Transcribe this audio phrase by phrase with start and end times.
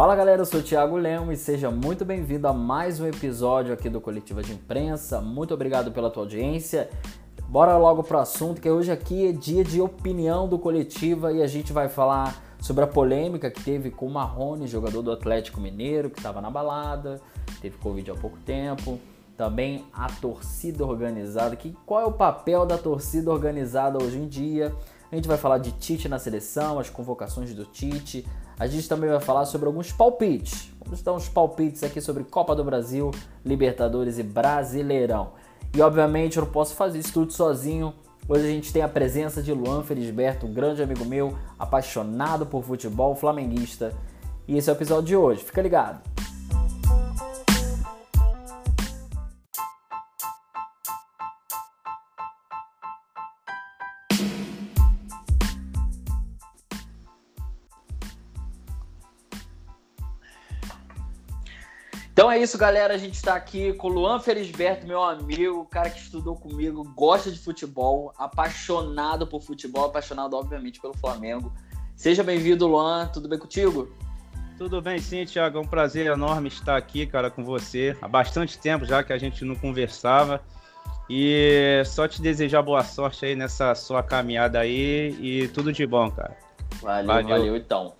[0.00, 3.74] Fala galera, eu sou o Thiago Lemos e seja muito bem-vindo a mais um episódio
[3.74, 5.20] aqui do Coletiva de Imprensa.
[5.20, 6.88] Muito obrigado pela tua audiência.
[7.46, 11.46] Bora logo pro assunto, que hoje aqui é dia de opinião do Coletiva e a
[11.46, 16.08] gente vai falar sobre a polêmica que teve com o Marrone, jogador do Atlético Mineiro,
[16.08, 17.20] que estava na balada,
[17.60, 18.98] teve Covid há pouco tempo.
[19.36, 24.74] Também a torcida organizada, que qual é o papel da torcida organizada hoje em dia?
[25.12, 28.24] A gente vai falar de Tite na seleção, as convocações do Tite,
[28.60, 30.70] a gente também vai falar sobre alguns palpites.
[30.84, 33.10] Vamos dar uns palpites aqui sobre Copa do Brasil,
[33.42, 35.32] Libertadores e Brasileirão.
[35.74, 37.94] E obviamente eu não posso fazer isso tudo sozinho.
[38.28, 42.62] Hoje a gente tem a presença de Luan Felisberto, um grande amigo meu, apaixonado por
[42.62, 43.94] futebol, flamenguista.
[44.46, 45.42] E esse é o episódio de hoje.
[45.42, 46.02] Fica ligado.
[62.30, 62.94] Então é isso, galera.
[62.94, 67.28] A gente está aqui com o Luan Felisberto, meu amigo, cara que estudou comigo, gosta
[67.28, 71.52] de futebol, apaixonado por futebol, apaixonado, obviamente, pelo Flamengo.
[71.96, 73.08] Seja bem-vindo, Luan.
[73.08, 73.92] Tudo bem contigo?
[74.56, 75.58] Tudo bem, sim, Thiago.
[75.58, 77.96] É um prazer enorme estar aqui, cara, com você.
[78.00, 80.40] Há bastante tempo já que a gente não conversava.
[81.10, 86.08] E só te desejar boa sorte aí nessa sua caminhada aí e tudo de bom,
[86.12, 86.36] cara.
[86.80, 87.92] Valeu, valeu, valeu então.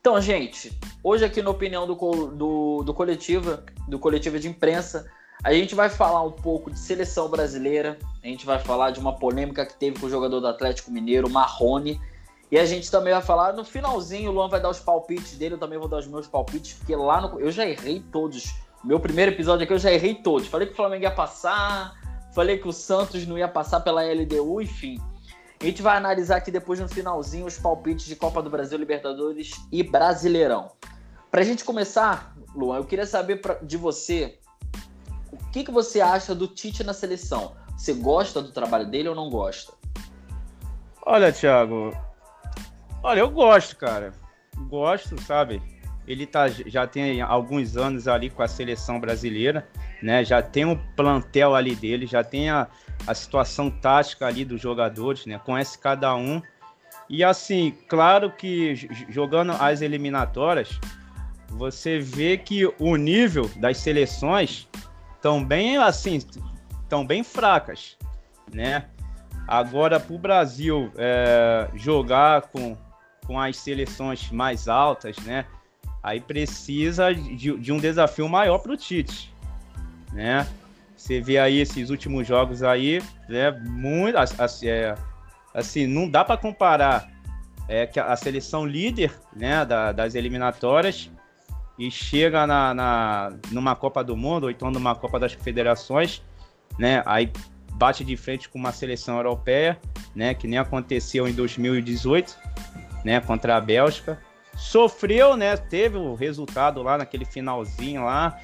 [0.00, 0.72] Então, gente,
[1.04, 5.06] hoje aqui na opinião do, do, do coletiva, do coletiva de imprensa,
[5.44, 9.18] a gente vai falar um pouco de seleção brasileira, a gente vai falar de uma
[9.18, 12.00] polêmica que teve com o jogador do Atlético Mineiro, Marrone,
[12.50, 15.54] e a gente também vai falar, no finalzinho, o Luan vai dar os palpites dele,
[15.54, 17.38] eu também vou dar os meus palpites, porque lá no.
[17.38, 18.54] Eu já errei todos.
[18.82, 20.48] Meu primeiro episódio aqui eu já errei todos.
[20.48, 21.94] Falei que o Flamengo ia passar,
[22.34, 24.98] falei que o Santos não ia passar pela LDU, enfim.
[25.60, 29.52] A gente vai analisar aqui depois no finalzinho os palpites de Copa do Brasil, Libertadores
[29.70, 30.72] e Brasileirão.
[31.30, 34.38] Para a gente começar, Luan, eu queria saber pra, de você
[35.30, 37.54] o que, que você acha do Tite na seleção.
[37.76, 39.74] Você gosta do trabalho dele ou não gosta?
[41.04, 41.94] Olha, Thiago,
[43.02, 44.14] olha, eu gosto, cara.
[44.66, 45.62] Gosto, sabe?
[46.06, 49.68] Ele tá, já tem alguns anos ali com a seleção brasileira,
[50.02, 50.24] né?
[50.24, 52.66] Já tem um plantel ali dele, já tem a,
[53.06, 55.38] a situação tática ali dos jogadores, né?
[55.44, 56.42] Conhece cada um.
[57.08, 58.74] E assim, claro que
[59.08, 60.78] jogando as eliminatórias,
[61.48, 64.68] você vê que o nível das seleções
[65.16, 66.18] estão bem assim,
[66.82, 67.96] estão bem fracas,
[68.52, 68.86] né?
[69.46, 72.76] Agora para o Brasil é, jogar com,
[73.26, 75.44] com as seleções mais altas, né?
[76.02, 79.32] Aí precisa de, de um desafio maior para o Tite,
[80.12, 80.46] né?
[80.96, 83.50] Você vê aí esses últimos jogos aí, né?
[83.50, 84.94] Muito, assim, é,
[85.54, 87.10] assim não dá para comparar
[87.68, 91.08] é, que a seleção líder, né, da, das eliminatórias
[91.78, 96.22] e chega na, na, numa Copa do Mundo ou então numa Copa das Federações,
[96.78, 97.02] né?
[97.06, 97.32] Aí
[97.74, 99.78] bate de frente com uma seleção europeia,
[100.14, 100.34] né?
[100.34, 102.36] Que nem aconteceu em 2018,
[103.04, 103.20] né?
[103.20, 104.20] Contra a Bélgica.
[104.56, 105.56] Sofreu, né?
[105.56, 108.38] Teve o resultado lá naquele finalzinho lá,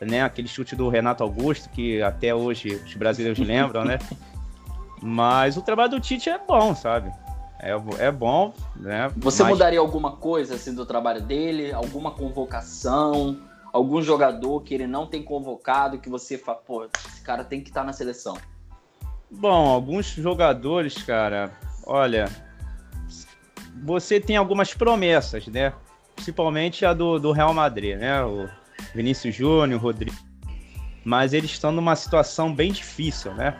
[0.00, 0.22] né?
[0.22, 3.98] Aquele chute do Renato Augusto, que até hoje os brasileiros lembram, né?
[5.02, 7.10] Mas o trabalho do Tite é bom, sabe?
[7.58, 9.10] É, é bom, né?
[9.16, 9.52] Você Mas...
[9.52, 11.72] mudaria alguma coisa assim do trabalho dele?
[11.72, 13.38] Alguma convocação?
[13.72, 17.68] Algum jogador que ele não tem convocado que você fala, pô, esse cara tem que
[17.68, 18.36] estar tá na seleção?
[19.30, 21.52] Bom, alguns jogadores, cara,
[21.86, 22.28] olha,
[23.82, 25.72] você tem algumas promessas, né?
[26.14, 28.22] Principalmente a do, do Real Madrid, né?
[28.22, 28.48] O
[28.94, 30.16] Vinícius Júnior, Rodrigo.
[31.04, 33.56] Mas eles estão numa situação bem difícil, né?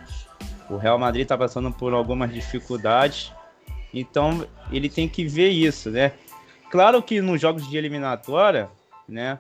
[0.69, 3.33] O Real Madrid está passando por algumas dificuldades,
[3.93, 6.13] então ele tem que ver isso, né?
[6.71, 8.69] Claro que nos jogos de eliminatória,
[9.09, 9.39] né?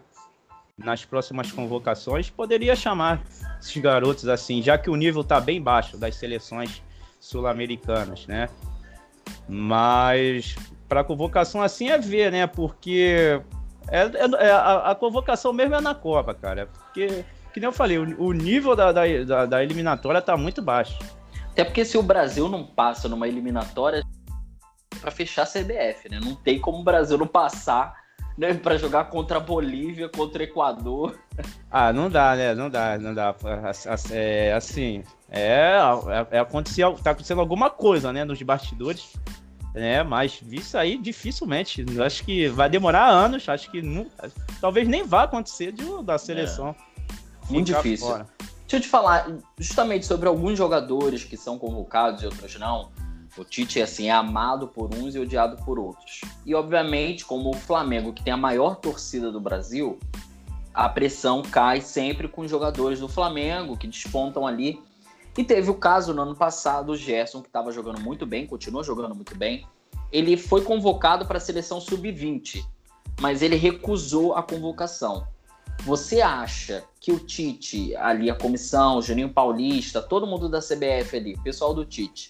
[0.76, 3.22] Nas próximas convocações, poderia chamar
[3.60, 6.82] esses garotos assim, já que o nível está bem baixo das seleções
[7.20, 8.48] sul-americanas, né?
[9.50, 10.54] Mas
[10.88, 12.46] para convocação assim é ver, né?
[12.46, 13.42] Porque
[13.88, 16.68] é, é, é a, a, convocação mesmo é na Copa, cara.
[16.68, 20.96] Porque, que nem eu falei, o, o nível da, da, da, eliminatória tá muito baixo.
[21.50, 24.04] Até porque se o Brasil não passa numa eliminatória
[25.00, 26.20] para fechar a CBF, né?
[26.22, 27.92] Não tem como o Brasil não passar
[28.40, 31.18] né, para jogar contra a Bolívia, contra o Equador.
[31.70, 32.54] Ah, não dá, né?
[32.54, 33.34] Não dá, não dá.
[34.10, 39.12] É, assim, é, é, é aconteceu, tá acontecendo alguma coisa, né, nos bastidores
[39.74, 40.02] né?
[40.02, 41.84] Mas isso aí dificilmente.
[42.00, 43.48] Acho que vai demorar anos.
[43.48, 44.06] Acho que não,
[44.60, 46.74] talvez nem vá acontecer de, da seleção.
[47.48, 47.52] É.
[47.52, 48.08] Muito difícil.
[48.08, 48.26] Fora.
[48.38, 49.28] Deixa eu te falar
[49.58, 52.90] justamente sobre alguns jogadores que são convocados e outros não.
[53.36, 56.20] O Tite assim, é amado por uns e odiado por outros.
[56.44, 59.98] E, obviamente, como o Flamengo, que tem a maior torcida do Brasil,
[60.74, 64.80] a pressão cai sempre com os jogadores do Flamengo, que despontam ali.
[65.38, 68.82] E teve o caso no ano passado, o Gerson, que estava jogando muito bem, continua
[68.82, 69.66] jogando muito bem.
[70.10, 72.64] Ele foi convocado para a seleção sub-20,
[73.20, 75.26] mas ele recusou a convocação.
[75.84, 81.16] Você acha que o Tite, ali a comissão, o Juninho Paulista, todo mundo da CBF
[81.16, 82.28] ali, pessoal do Tite,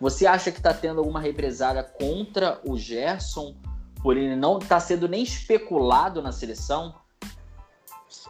[0.00, 3.54] você acha que está tendo alguma represália contra o Gerson
[4.02, 6.94] por ele não estar tá sendo nem especulado na seleção?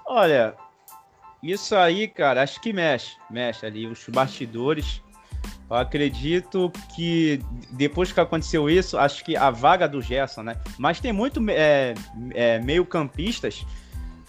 [0.06, 0.54] Olha,
[1.42, 5.02] isso aí, cara, acho que mexe, mexe ali os bastidores.
[5.70, 7.40] Eu acredito que
[7.72, 10.56] depois que aconteceu isso, acho que a vaga do Gerson, né?
[10.78, 11.94] Mas tem muito é,
[12.34, 13.66] é, meio-campistas,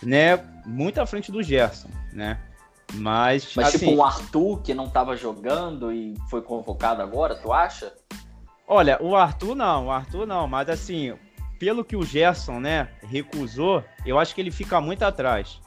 [0.04, 0.38] né?
[0.66, 2.38] Muito à frente do Gerson, né?
[2.94, 7.36] Mas, Mas tipo, assim, tipo o Arthur que não estava jogando e foi convocado agora,
[7.36, 7.94] tu acha?
[8.68, 11.14] Olha, o Arthur não, o Arthur não, mas assim,
[11.60, 15.60] pelo que o Gerson, né, recusou, eu acho que ele fica muito atrás.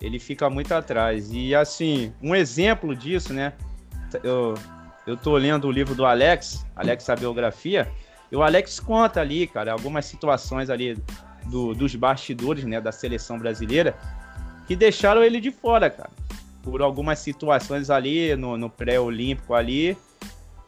[0.00, 1.30] Ele fica muito atrás.
[1.32, 3.52] E assim, um exemplo disso, né?
[4.22, 4.54] Eu,
[5.06, 7.90] eu tô lendo o livro do Alex, Alex a biografia,
[8.30, 10.96] e o Alex conta ali, cara, algumas situações ali
[11.46, 13.96] do, dos bastidores, né, da seleção brasileira,
[14.70, 16.10] que deixaram ele de fora, cara.
[16.62, 19.98] Por algumas situações ali no, no pré-olímpico ali.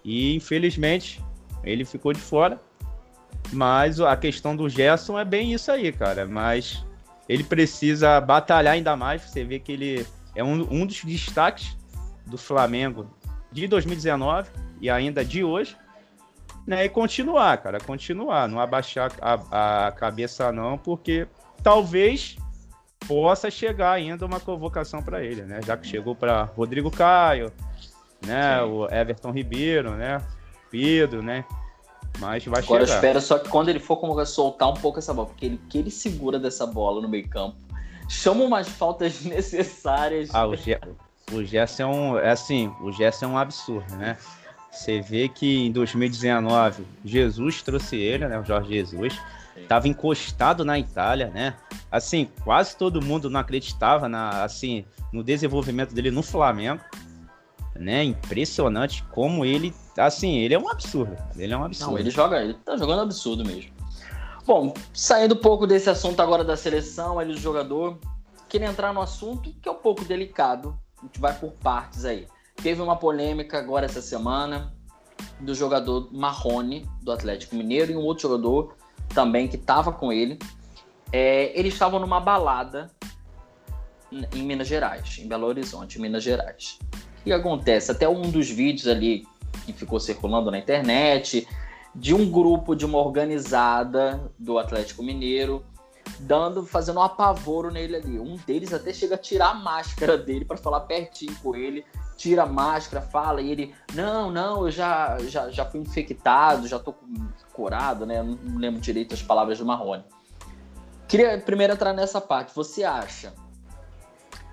[0.05, 1.23] E infelizmente
[1.63, 2.61] ele ficou de fora.
[3.53, 6.27] Mas a questão do Gerson é bem isso aí, cara.
[6.27, 6.85] Mas
[7.29, 9.23] ele precisa batalhar ainda mais.
[9.23, 10.05] Você vê que ele
[10.35, 11.77] é um, um dos destaques
[12.27, 13.09] do Flamengo
[13.53, 14.51] de 2019
[14.81, 15.77] e ainda de hoje.
[16.67, 21.27] Né, e continuar, cara, continuar, não abaixar a, a cabeça não, porque
[21.63, 22.37] talvez
[23.13, 25.61] possa chegar ainda uma convocação para ele, né?
[25.67, 27.53] Já que chegou para Rodrigo Caio,
[28.27, 28.59] né?
[28.59, 28.71] Sim.
[28.71, 30.23] O Everton Ribeiro, né?
[30.71, 31.45] Pedro, né?
[32.19, 32.95] Mas vai Agora chegar.
[32.95, 35.61] eu espero só que quando ele for convocar, soltar um pouco essa bola, porque ele
[35.69, 37.57] que ele segura dessa bola no meio campo,
[38.09, 40.31] chama umas faltas necessárias.
[40.35, 40.79] Ah, o, Ge
[41.31, 44.17] o Gerson é um, é assim, o Gerson é um absurdo, né?
[44.71, 48.39] Você vê que em 2019 Jesus trouxe ele, né?
[48.39, 49.21] O Jorge Jesus
[49.69, 51.57] Tava encostado na Itália, né?
[51.91, 56.83] Assim, quase todo mundo não acreditava na, assim, no desenvolvimento dele no Flamengo,
[57.75, 58.03] né?
[58.03, 61.17] Impressionante como ele, assim, ele é um absurdo.
[61.37, 61.93] Ele é um absurdo.
[61.93, 63.73] Não, ele joga, ele tá jogando absurdo mesmo.
[64.47, 67.99] Bom, saindo um pouco desse assunto agora da seleção, ali do jogador,
[68.49, 70.77] queria entrar no assunto que é um pouco delicado.
[71.01, 72.27] A gente vai por partes aí.
[72.63, 74.73] Teve uma polêmica agora essa semana
[75.41, 78.75] do jogador Marrone, do Atlético Mineiro, e um outro jogador
[79.13, 80.39] também que estava com ele.
[81.13, 82.91] É, eles estavam numa balada
[84.35, 86.79] em Minas Gerais, em Belo Horizonte, Minas Gerais.
[87.21, 87.91] O que acontece?
[87.91, 89.27] Até um dos vídeos ali
[89.65, 91.47] que ficou circulando na internet
[91.95, 95.65] de um grupo de uma organizada do Atlético Mineiro
[96.19, 98.19] dando, fazendo um apavoro nele ali.
[98.19, 101.85] Um deles até chega a tirar a máscara dele para falar pertinho com ele,
[102.23, 106.79] tira a máscara, fala e ele, não, não, eu já já, já fui infectado, já
[106.79, 106.95] tô
[107.53, 108.23] curado, né?
[108.23, 110.05] Não lembro direito as palavras do Marrone.
[111.09, 112.55] Queria primeiro entrar nessa parte.
[112.55, 113.35] Você acha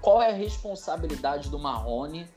[0.01, 2.27] qual é a responsabilidade do Marrone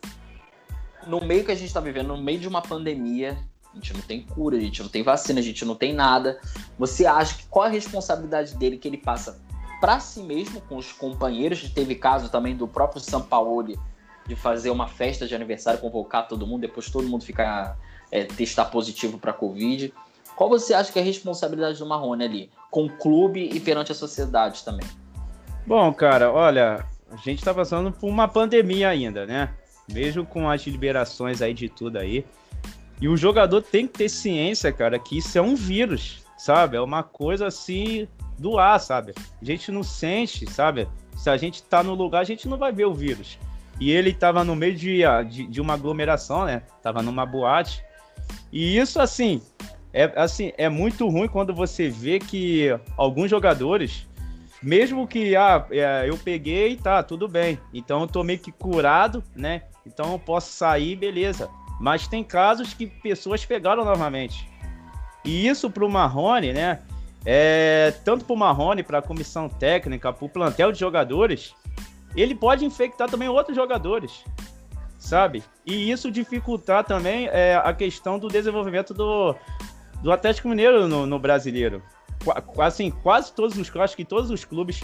[1.06, 3.38] no meio que a gente está vivendo, no meio de uma pandemia?
[3.72, 6.38] A gente não tem cura, a gente não tem vacina, a gente não tem nada.
[6.78, 9.40] Você acha que qual é a responsabilidade dele que ele passa
[9.80, 11.70] para si mesmo com os companheiros?
[11.70, 13.78] Teve caso também do próprio Sampaoli
[14.26, 17.76] de fazer uma festa de aniversário, convocar todo mundo, depois todo mundo ficar
[18.10, 19.92] é, testar positivo para Covid.
[20.36, 23.92] Qual você acha que é a responsabilidade do Marrone ali, com o clube e perante
[23.92, 24.86] a sociedade também?
[25.66, 29.54] Bom, cara, olha, a gente está passando por uma pandemia ainda, né?
[29.92, 32.24] Mesmo com as liberações aí de tudo aí.
[33.00, 36.76] E o jogador tem que ter ciência, cara, que isso é um vírus, sabe?
[36.76, 39.12] É uma coisa assim do ar, sabe?
[39.40, 40.88] A gente não sente, sabe?
[41.16, 43.38] Se a gente tá no lugar, a gente não vai ver o vírus.
[43.82, 46.62] E ele tava no meio de, de, de uma aglomeração, né?
[46.80, 47.84] Tava numa boate.
[48.52, 49.42] E isso, assim,
[49.92, 54.06] é, assim, é muito ruim quando você vê que alguns jogadores,
[54.62, 57.58] mesmo que ah, é, eu peguei, tá, tudo bem.
[57.74, 59.62] Então eu tô meio que curado, né?
[59.84, 61.50] Então eu posso sair, beleza.
[61.80, 64.48] Mas tem casos que pessoas pegaram novamente.
[65.24, 66.78] E isso pro Marrone, né?
[67.26, 71.52] É, tanto pro Marrone, pra comissão técnica, pro plantel de jogadores,
[72.20, 74.24] ele pode infectar também outros jogadores,
[74.98, 75.42] sabe?
[75.64, 79.34] E isso dificultar também é, a questão do desenvolvimento do,
[80.02, 81.82] do Atlético Mineiro no, no brasileiro.
[82.24, 84.80] Qu assim, quase todos os, acho que todos os clubes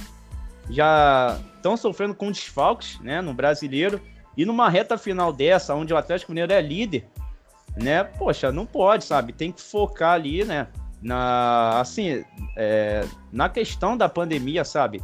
[0.70, 4.00] já estão sofrendo com desfalques, né, no brasileiro.
[4.36, 7.08] E numa reta final dessa, onde o Atlético Mineiro é líder,
[7.76, 8.04] né?
[8.04, 9.32] Poxa, não pode, sabe?
[9.32, 10.68] Tem que focar ali, né?
[11.02, 12.24] Na, assim,
[12.56, 15.02] é, na questão da pandemia, sabe?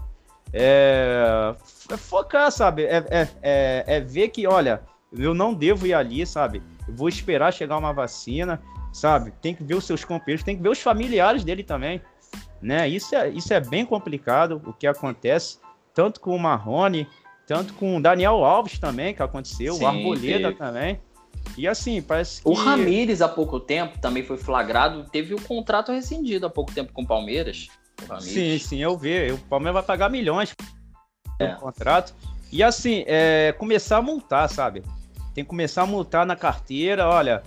[0.56, 1.52] É,
[1.90, 2.84] é focar, sabe?
[2.84, 4.82] É, é, é, é ver que, olha,
[5.12, 6.62] eu não devo ir ali, sabe?
[6.87, 9.32] Eu vou esperar chegar uma vacina, sabe?
[9.42, 12.00] Tem que ver os seus companheiros, tem que ver os familiares dele também,
[12.62, 12.88] né?
[12.88, 15.58] Isso é, isso é bem complicado, o que acontece,
[15.92, 17.08] tanto com o Marrone,
[17.46, 20.54] tanto com o Daniel Alves também, que aconteceu, Sim, o Arboleda teve.
[20.54, 21.00] também.
[21.58, 22.49] E assim, parece que.
[22.49, 26.92] O Ramires, há pouco tempo, também foi flagrado, teve o contrato rescindido há pouco tempo
[26.92, 27.68] com o Palmeiras.
[28.20, 29.32] Sim, sim, eu vi.
[29.32, 30.54] O Palmeiras vai pagar milhões
[31.38, 31.52] é.
[31.52, 32.14] no contrato.
[32.52, 34.82] E assim, é, começar a multar, sabe?
[35.34, 37.42] Tem que começar a multar na carteira, olha.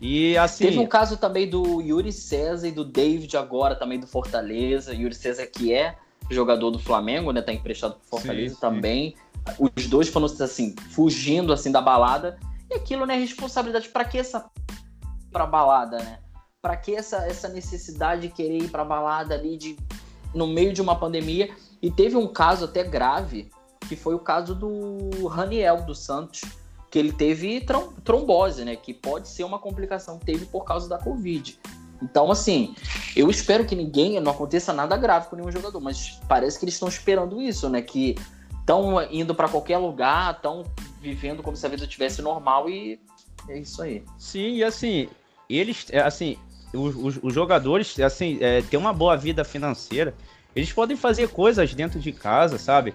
[0.00, 0.66] E assim.
[0.66, 4.94] Teve um caso também do Yuri César e do David agora também do Fortaleza.
[4.94, 5.96] Yuri César que é
[6.30, 7.42] jogador do Flamengo, né?
[7.42, 9.16] Tá emprestado pro Fortaleza sim, também.
[9.56, 9.70] Sim.
[9.76, 12.38] Os dois foram assim, fugindo assim da balada.
[12.70, 14.50] E aquilo, né, responsabilidade para que essa
[15.30, 16.18] pra balada, né?
[16.66, 19.76] Para que essa, essa necessidade de querer ir pra balada ali de
[20.34, 21.54] no meio de uma pandemia?
[21.80, 23.48] E teve um caso até grave,
[23.88, 26.40] que foi o caso do Raniel dos Santos,
[26.90, 27.64] que ele teve
[28.02, 28.74] trombose, né?
[28.74, 31.56] Que pode ser uma complicação que teve por causa da Covid.
[32.02, 32.74] Então, assim,
[33.14, 36.74] eu espero que ninguém, não aconteça nada grave com nenhum jogador, mas parece que eles
[36.74, 37.80] estão esperando isso, né?
[37.80, 38.16] Que
[38.58, 40.64] estão indo para qualquer lugar, estão
[41.00, 42.98] vivendo como se a vida tivesse normal e
[43.48, 44.02] é isso aí.
[44.18, 45.08] Sim, e assim,
[45.48, 46.36] eles, é, assim,
[46.76, 50.14] os, os, jogadores, assim, é, têm uma boa vida financeira,
[50.54, 52.94] eles podem fazer coisas dentro de casa, sabe?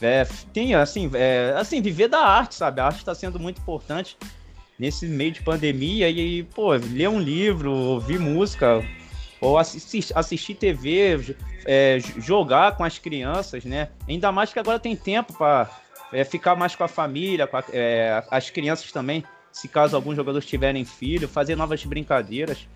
[0.00, 2.80] É, tem, assim, é, assim, viver da arte, sabe?
[2.80, 4.16] A arte está sendo muito importante
[4.78, 8.82] nesse meio de pandemia e, pô, ler um livro, ouvir música,
[9.40, 13.88] ou assistir, assistir TV, é, jogar com as crianças, né?
[14.08, 15.70] Ainda mais que agora tem tempo para
[16.12, 20.16] é, ficar mais com a família, com a, é, as crianças também, se caso alguns
[20.16, 22.66] jogadores tiverem filho, fazer novas brincadeiras.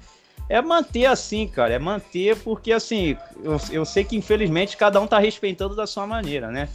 [0.48, 5.06] É manter assim, cara, é manter, porque assim, eu, eu sei que infelizmente cada um
[5.06, 6.68] tá respeitando da sua maneira, né?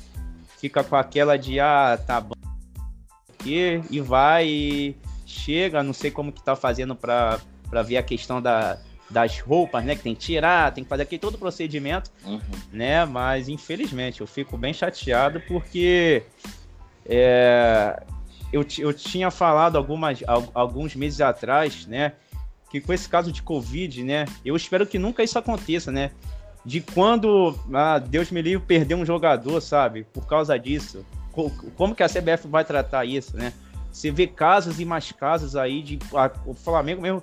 [0.59, 2.35] Fica com aquela de, ah, tá bom,
[3.45, 7.39] e, e vai, e chega, não sei como que tá fazendo para
[7.85, 8.77] ver a questão da,
[9.09, 9.95] das roupas, né?
[9.95, 12.39] Que tem que tirar, tem que fazer aquele todo o procedimento, uhum.
[12.71, 13.05] né?
[13.05, 16.23] Mas infelizmente eu fico bem chateado porque
[17.05, 18.01] é,
[18.51, 20.19] eu, eu tinha falado algumas,
[20.53, 22.13] alguns meses atrás, né?
[22.73, 24.25] Que com esse caso de Covid, né?
[24.43, 26.09] Eu espero que nunca isso aconteça, né?
[26.65, 30.07] De quando, ah, Deus me livre, perder um jogador, sabe?
[30.11, 31.05] Por causa disso.
[31.77, 33.53] Como que a CBF vai tratar isso, né?
[33.91, 35.99] Você vê casos e mais casos aí de.
[36.15, 37.21] A, o Flamengo mesmo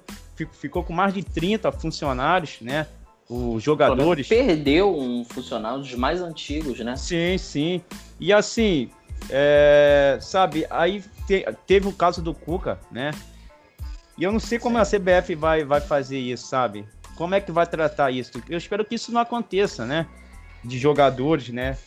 [0.52, 2.86] ficou com mais de 30 funcionários, né?
[3.28, 4.28] Os jogadores.
[4.28, 6.94] Perdeu um funcionário dos mais antigos, né?
[6.94, 7.82] Sim, sim.
[8.20, 8.88] E assim,
[9.28, 13.10] é, sabe, aí te, teve o caso do Cuca, né?
[14.20, 16.86] E eu não sei como a CBF vai, vai fazer isso, sabe?
[17.16, 18.30] Como é que vai tratar isso?
[18.50, 20.06] Eu espero que isso não aconteça, né?
[20.62, 21.78] De jogadores, né?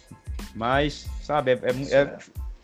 [0.55, 2.17] Mas, sabe, é, é, é,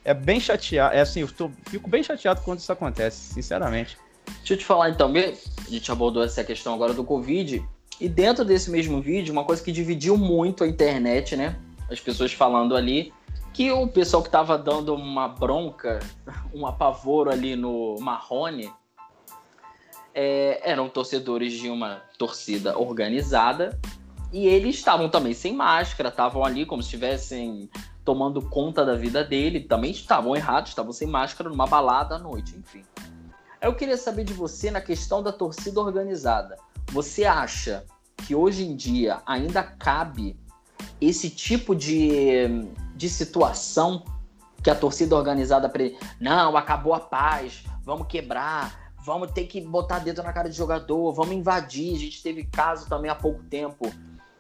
[0.06, 0.96] é bem chateado.
[0.96, 3.96] É assim, eu tô, fico bem chateado quando isso acontece, sinceramente.
[4.40, 7.64] Deixa eu te falar então, a gente abordou essa questão agora do Covid,
[8.02, 11.56] e dentro desse mesmo vídeo, uma coisa que dividiu muito a internet, né?
[11.92, 13.14] As pessoas falando ali
[13.54, 16.00] que o pessoal que tava dando uma bronca,
[16.54, 18.72] um apavoro ali no Marrone,
[20.14, 23.80] é, eram torcedores de uma torcida organizada
[24.32, 27.70] e eles estavam também sem máscara, estavam ali como se estivessem
[28.04, 32.56] tomando conta da vida dele, também estavam errados, estavam sem máscara numa balada à noite,
[32.58, 32.84] enfim.
[33.62, 36.58] Eu queria saber de você na questão da torcida organizada.
[36.92, 37.86] Você acha
[38.26, 40.40] que hoje em dia ainda cabe
[41.00, 44.04] esse tipo de, de situação
[44.64, 45.98] que a torcida organizada pre...
[46.20, 51.12] não acabou a paz, vamos quebrar, vamos ter que botar dedo na cara de jogador,
[51.14, 51.96] vamos invadir.
[51.96, 53.92] A gente teve caso também há pouco tempo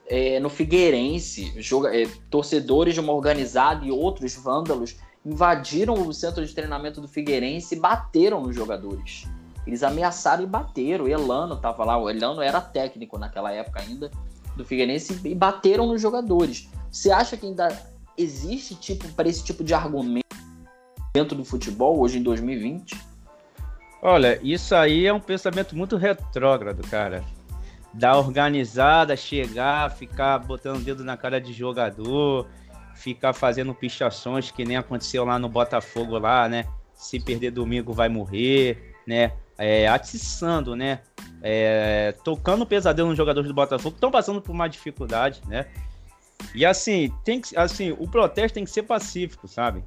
[0.07, 1.89] é, no Figueirense, joga...
[1.95, 4.95] é, torcedores de uma organizada e outros vândalos
[5.25, 9.27] invadiram o centro de treinamento do Figueirense e bateram nos jogadores.
[9.65, 11.07] Eles ameaçaram e bateram.
[11.07, 14.11] Elano estava lá, o Elano era técnico naquela época ainda
[14.55, 16.69] do Figueirense e bateram nos jogadores.
[16.91, 17.75] Você acha que ainda
[18.15, 20.27] existe tipo para esse tipo de argumento
[21.11, 23.08] dentro do futebol hoje em 2020?
[24.01, 27.23] Olha, isso aí é um pensamento muito retrógrado, cara.
[27.93, 32.47] Da organizada chegar, ficar botando o dedo na cara de jogador,
[32.95, 36.65] ficar fazendo pichações que nem aconteceu lá no Botafogo lá, né?
[36.93, 39.33] Se perder domingo vai morrer, né?
[39.57, 40.99] É, atiçando, né?
[41.41, 45.65] É, tocando pesadelo nos jogadores do Botafogo estão passando por uma dificuldade, né?
[46.55, 49.83] E assim, tem que, assim, o protesto tem que ser pacífico, sabe?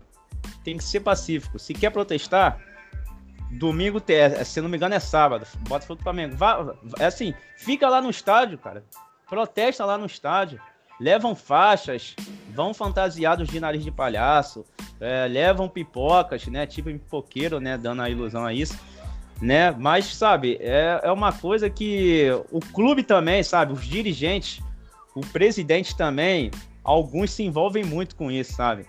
[0.62, 1.58] Tem que ser pacífico.
[1.58, 2.60] Se quer protestar,
[3.52, 5.46] domingo, é, se não me engano, é sábado.
[5.68, 6.36] Botafogo Flamengo.
[6.36, 8.84] Vá, é assim, fica lá no estádio, cara.
[9.28, 10.60] Protesta lá no estádio.
[11.00, 12.14] Levam faixas,
[12.54, 14.64] vão fantasiados de nariz de palhaço,
[15.00, 16.64] é, levam pipocas, né?
[16.66, 17.76] Tipo pipoqueiro, né?
[17.76, 18.78] Dando a ilusão a isso
[19.42, 19.72] né?
[19.72, 24.62] Mas, sabe, é, é uma coisa que o clube também, sabe, os dirigentes,
[25.16, 26.50] o presidente também,
[26.84, 28.86] alguns se envolvem muito com isso, sabe?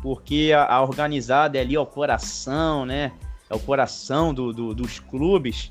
[0.00, 3.10] Porque a, a organizada é ali é o coração, né?
[3.50, 5.70] É o coração do, do dos clubes.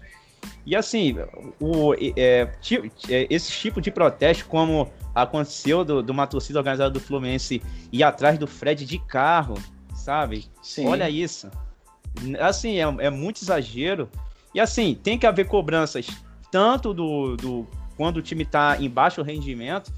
[0.65, 1.15] E assim,
[1.59, 2.49] o, é,
[3.09, 8.03] é, esse tipo de protesto, como aconteceu do, de uma torcida organizada do Fluminense ir
[8.03, 9.55] atrás do Fred de carro,
[9.95, 10.45] sabe?
[10.61, 10.87] Sim.
[10.87, 11.49] Olha isso.
[12.39, 14.09] Assim, é, é muito exagero.
[14.53, 16.07] E assim, tem que haver cobranças
[16.51, 19.91] tanto do, do quando o time está em baixo rendimento,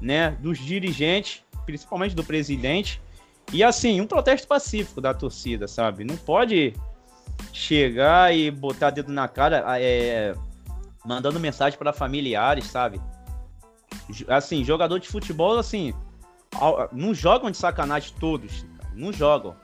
[0.00, 3.00] né, dos dirigentes, principalmente do presidente,
[3.52, 6.04] e assim, um protesto pacífico da torcida, sabe?
[6.04, 6.74] Não pode
[7.52, 10.34] chegar e botar dedo na cara, é,
[11.04, 13.00] mandando mensagem para familiares, sabe?
[14.28, 15.94] Assim, jogador de futebol, assim,
[16.92, 18.64] não jogam de sacanagem todos,
[18.94, 19.56] não jogam.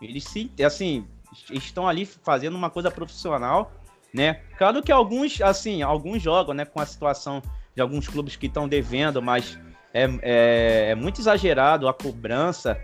[0.00, 1.06] Eles se, assim,
[1.50, 3.72] estão ali fazendo uma coisa profissional,
[4.12, 4.40] né?
[4.56, 7.42] Claro que alguns, assim, alguns jogam, né, com a situação
[7.74, 9.58] de alguns clubes que estão devendo, mas
[9.92, 12.78] é, é, é, muito exagerado a cobrança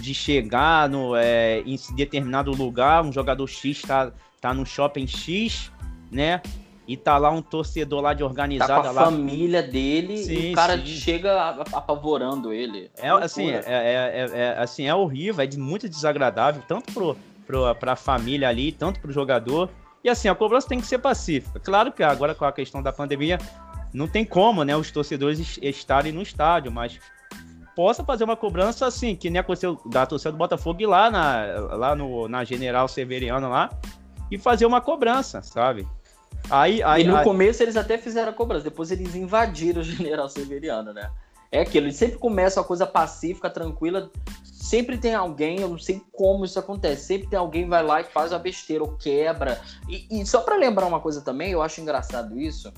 [0.00, 5.70] de chegar no, é, em determinado lugar, um jogador X tá, tá no shopping X,
[6.10, 6.40] né?
[6.88, 8.74] E tá lá um torcedor lá de organizada.
[8.74, 9.04] Tá com a lá...
[9.04, 10.86] família dele sim, e o cara sim.
[10.86, 12.90] chega apavorando ele.
[12.98, 17.16] É, assim, é, é, é, assim, é horrível, é de muito desagradável, tanto pro,
[17.76, 19.70] para a família ali, tanto para o jogador.
[20.02, 21.60] E assim, a cobrança tem que ser pacífica.
[21.60, 23.38] Claro que agora com a questão da pandemia,
[23.92, 26.98] não tem como, né, os torcedores estarem no estádio, mas
[27.80, 31.96] possa fazer uma cobrança assim, que nem aconteceu da torcida do Botafogo lá na, lá
[31.96, 33.70] no, na General Severiano lá
[34.30, 35.88] e fazer uma cobrança, sabe?
[36.50, 37.24] Aí, aí, e no aí...
[37.24, 41.10] começo eles até fizeram a cobrança, depois eles invadiram o General Severiano, né?
[41.50, 44.10] É aquilo, eles sempre começam a coisa pacífica, tranquila,
[44.44, 48.04] sempre tem alguém, eu não sei como isso acontece, sempre tem alguém vai lá e
[48.04, 49.58] faz a besteira ou quebra.
[49.88, 52.70] E, e só para lembrar uma coisa também, eu acho engraçado isso.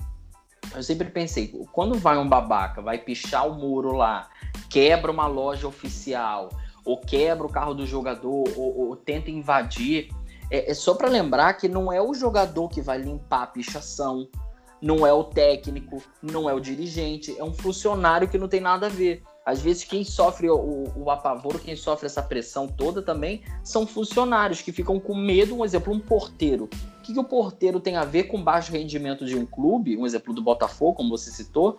[0.75, 4.29] Eu sempre pensei, quando vai um babaca, vai pichar o muro lá,
[4.69, 6.49] quebra uma loja oficial,
[6.83, 10.09] ou quebra o carro do jogador, ou, ou tenta invadir,
[10.49, 14.27] é, é só para lembrar que não é o jogador que vai limpar a pichação,
[14.81, 18.87] não é o técnico, não é o dirigente, é um funcionário que não tem nada
[18.87, 19.23] a ver.
[19.45, 24.61] Às vezes, quem sofre o, o apavoro, quem sofre essa pressão toda também, são funcionários
[24.61, 25.57] que ficam com medo.
[25.57, 26.69] Um exemplo, um porteiro.
[26.99, 29.97] O que, que o porteiro tem a ver com baixo rendimento de um clube?
[29.97, 31.77] Um exemplo do Botafogo, como você citou.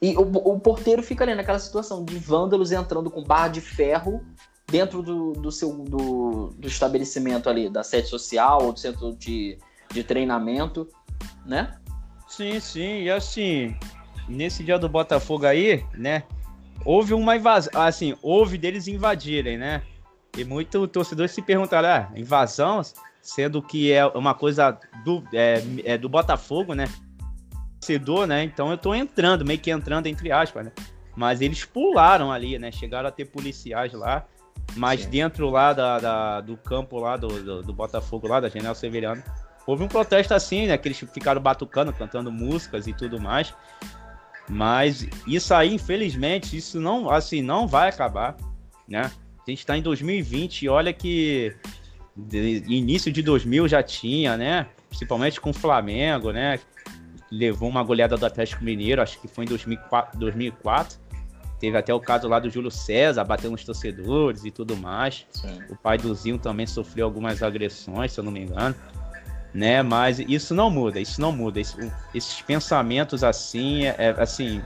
[0.00, 4.24] E o, o porteiro fica ali naquela situação de vândalos entrando com barra de ferro
[4.66, 9.58] dentro do, do seu do, do estabelecimento ali, da sede social ou do centro de,
[9.92, 10.88] de treinamento,
[11.44, 11.78] né?
[12.28, 13.02] Sim, sim.
[13.02, 13.76] E assim,
[14.28, 16.24] nesse dia do Botafogo aí, né?
[16.84, 19.82] Houve uma invasão, assim, houve deles invadirem, né?
[20.36, 22.82] E muito torcedor se perguntaram, ah, invasão,
[23.22, 26.88] sendo que é uma coisa do, é, é do Botafogo, né?
[27.80, 28.44] Torcedor, né?
[28.44, 30.72] Então eu tô entrando, meio que entrando entre aspas, né?
[31.16, 32.70] Mas eles pularam ali, né?
[32.70, 34.26] Chegaram a ter policiais lá,
[34.76, 35.10] mas Sim.
[35.10, 39.22] dentro lá da, da, do campo lá do, do, do, Botafogo, lá da General Severiano,
[39.66, 40.76] houve um protesto assim, né?
[40.76, 43.54] Que eles ficaram batucando, cantando músicas e tudo mais.
[44.48, 48.36] Mas isso aí, infelizmente, isso não, assim, não vai acabar,
[48.88, 49.10] né?
[49.46, 51.54] A gente está em 2020 e olha que
[52.16, 54.66] de, início de 2000 já tinha, né?
[54.88, 56.60] Principalmente com o Flamengo, né?
[57.30, 60.18] Levou uma goleada do Atlético Mineiro, acho que foi em 2004.
[60.18, 61.06] 2004.
[61.58, 65.26] Teve até o caso lá do Júlio César, batendo nos torcedores e tudo mais.
[65.30, 65.58] Sim.
[65.70, 68.74] O pai do Zinho também sofreu algumas agressões, se eu não me engano
[69.56, 69.82] né?
[69.82, 71.58] Mas isso não muda, isso não muda.
[71.58, 71.78] Isso,
[72.14, 74.62] esses pensamentos assim, é, é assim,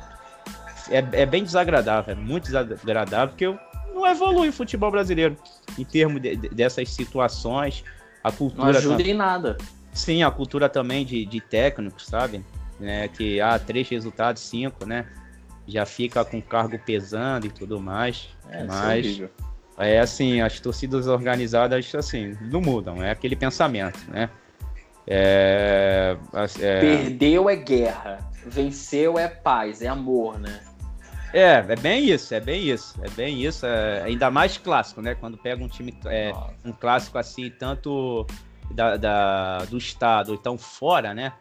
[0.90, 3.58] é, é, bem desagradável, é muito desagradável, porque
[3.94, 5.36] não evolui o futebol brasileiro
[5.78, 7.84] em termos de, de, dessas situações.
[8.24, 9.56] A cultura não ajuda em nada.
[9.92, 12.44] Sim, a cultura também de, de técnicos, sabe?
[12.78, 15.06] Né, que há ah, três resultados, cinco, né?
[15.68, 18.28] Já fica com cargo pesando e tudo mais.
[18.48, 19.22] É, mas
[19.78, 24.30] é, é assim, as torcidas organizadas assim não mudam, é aquele pensamento, né?
[25.12, 26.16] É,
[26.60, 26.80] é...
[26.80, 30.60] Perdeu é guerra, venceu é paz, é amor, né?
[31.32, 35.16] É, é bem isso, é bem isso, é bem isso, é, ainda mais clássico, né?
[35.16, 36.32] Quando pega um time, é,
[36.64, 38.24] um clássico assim, tanto
[38.70, 41.32] da, da, do estado, então fora, né?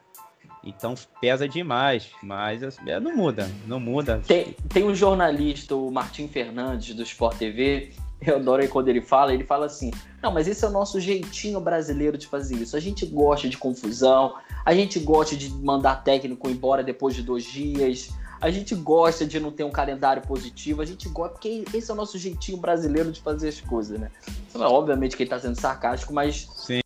[0.64, 4.20] Então pesa demais, mas assim, é, não muda, não muda.
[4.26, 9.34] Tem, tem um jornalista, o Martim Fernandes, do Sport TV, eu adoro quando ele fala,
[9.34, 12.76] ele fala assim: não, mas esse é o nosso jeitinho brasileiro de fazer isso.
[12.76, 17.46] A gente gosta de confusão, a gente gosta de mandar técnico embora depois de dois
[17.46, 18.10] dias,
[18.42, 21.94] a gente gosta de não ter um calendário positivo, a gente gosta, porque esse é
[21.94, 24.10] o nosso jeitinho brasileiro de fazer as coisas, né?
[24.50, 26.48] Então, obviamente que ele tá sendo sarcástico, mas.
[26.56, 26.80] Sim.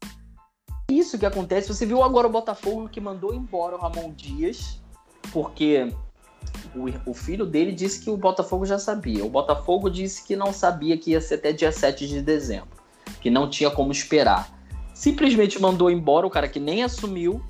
[0.90, 1.68] Isso que acontece.
[1.68, 4.80] Você viu agora o Botafogo que mandou embora o Ramon Dias,
[5.32, 5.92] porque
[6.76, 9.24] o, o, filho dele disse que o Botafogo já sabia.
[9.26, 12.70] O Botafogo disse que não sabia que ia ser até dia 7 de dezembro,
[13.22, 14.52] que não tinha como esperar.
[14.94, 17.44] Simplesmente mandou embora o cara que nem assumiu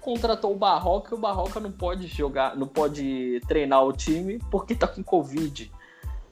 [0.00, 4.74] contratou o Barroca e o Barroca não pode jogar, não pode treinar o time porque
[4.74, 5.70] tá com Covid.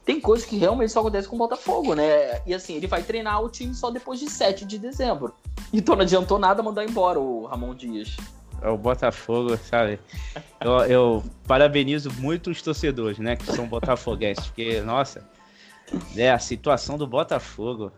[0.04, 2.40] Tem coisa que realmente só acontece com o Botafogo, né?
[2.46, 5.34] E assim, ele vai treinar o time só depois de 7 de dezembro.
[5.70, 8.16] Então não adiantou nada mandar embora o Ramon Dias.
[8.60, 9.98] É o Botafogo, sabe?
[10.60, 13.36] Eu, eu parabenizo muito os torcedores, né?
[13.36, 15.28] Que são botafoguenses, porque, nossa,
[16.16, 17.92] é, a situação do Botafogo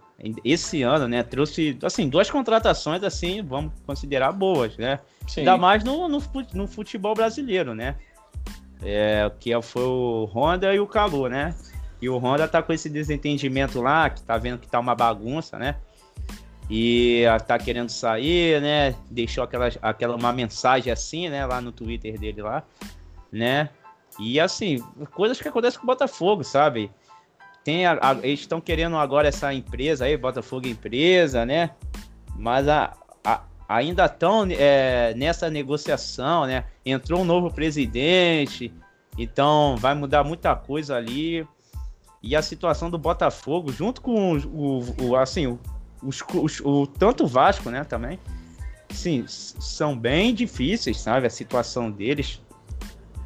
[0.45, 5.01] esse ano, né, trouxe, assim, duas contratações, assim, vamos considerar boas, né?
[5.27, 5.41] Sim.
[5.41, 7.97] Ainda mais no, no, futebol brasileiro, né?
[8.83, 11.55] É, que foi o Honda e o Calu, né?
[12.03, 15.59] E o Honda tá com esse desentendimento lá, que tá vendo que tá uma bagunça,
[15.59, 15.77] né?
[16.71, 18.95] E tá querendo sair, né?
[19.11, 21.45] Deixou aquela, aquela uma mensagem assim, né?
[21.45, 22.63] Lá no Twitter dele lá,
[23.33, 23.71] né?
[24.21, 24.79] E assim,
[25.13, 26.89] coisas que acontecem com o Botafogo, sabe?
[27.65, 31.71] Tem a, a, eles estão querendo agora essa empresa aí, Botafogo empresa, né?
[32.37, 32.97] Mas a,
[33.71, 36.65] ainda estão é, nessa negociação, né?
[36.85, 38.73] Entrou um novo presidente,
[39.17, 41.47] então vai mudar muita coisa ali.
[42.23, 45.59] E a situação do Botafogo, junto com o, o, o assim,
[46.03, 48.19] os, os, o tanto Vasco, né, também,
[48.91, 52.41] sim, são bem difíceis, sabe, a situação deles,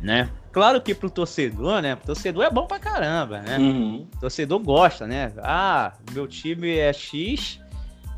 [0.01, 0.31] né?
[0.53, 1.97] Claro que pro torcedor, né?
[1.97, 3.59] Pro torcedor é bom pra caramba, né?
[3.59, 4.07] Uhum.
[4.15, 5.33] O torcedor gosta, né?
[5.39, 7.59] Ah, meu time é X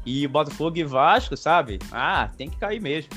[0.04, 1.78] e Botafogo e Vasco, sabe?
[1.90, 3.10] Ah, tem que cair mesmo.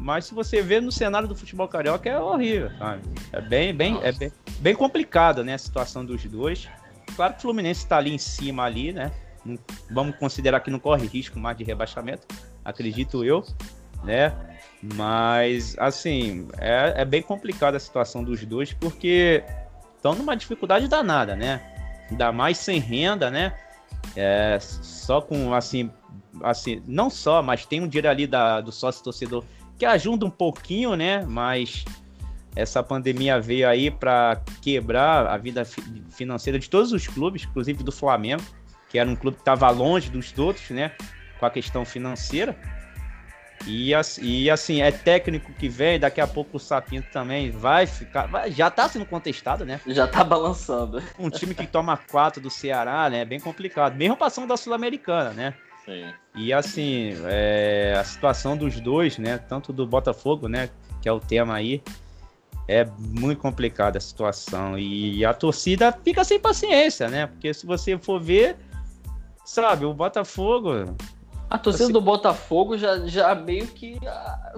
[0.00, 3.02] Mas se você vê no cenário do futebol carioca é horrível, sabe?
[3.32, 5.54] É bem, bem, é bem, bem complicado, né?
[5.54, 6.68] A situação dos dois.
[7.14, 9.12] Claro que o Fluminense tá ali em cima ali, né?
[9.90, 12.26] Vamos considerar que não corre risco mais de rebaixamento,
[12.64, 13.44] acredito eu,
[14.04, 14.32] né?
[14.82, 19.44] Mas, assim, é, é bem complicada a situação dos dois, porque
[19.96, 21.60] estão numa dificuldade danada, né?
[22.10, 23.54] Ainda mais sem renda, né?
[24.16, 25.90] É, só com, assim,
[26.42, 29.44] assim, não só, mas tem um dinheiro ali da, do sócio torcedor
[29.78, 31.24] que ajuda um pouquinho, né?
[31.26, 31.84] Mas
[32.54, 35.64] essa pandemia veio aí para quebrar a vida
[36.10, 38.42] financeira de todos os clubes, inclusive do Flamengo,
[38.90, 40.92] que era um clube que estava longe dos outros, né?
[41.38, 42.54] Com a questão financeira.
[43.66, 48.26] E, e assim, é técnico que vem, daqui a pouco o Sapinto também vai ficar.
[48.26, 49.80] Vai, já tá sendo contestado, né?
[49.86, 51.02] Já tá balançando.
[51.18, 53.20] Um time que toma quatro do Ceará, né?
[53.20, 53.94] É bem complicado.
[53.96, 55.54] Mesmo passando da Sul-Americana, né?
[55.84, 56.12] Sim.
[56.34, 59.38] E assim, é, a situação dos dois, né?
[59.38, 60.70] Tanto do Botafogo, né?
[61.02, 61.82] Que é o tema aí.
[62.66, 64.78] É muito complicada a situação.
[64.78, 67.26] E a torcida fica sem paciência, né?
[67.26, 68.56] Porque se você for ver,
[69.50, 70.70] sabe, o Botafogo
[71.50, 71.92] a torcida assim...
[71.92, 74.52] do Botafogo já, já meio que ah,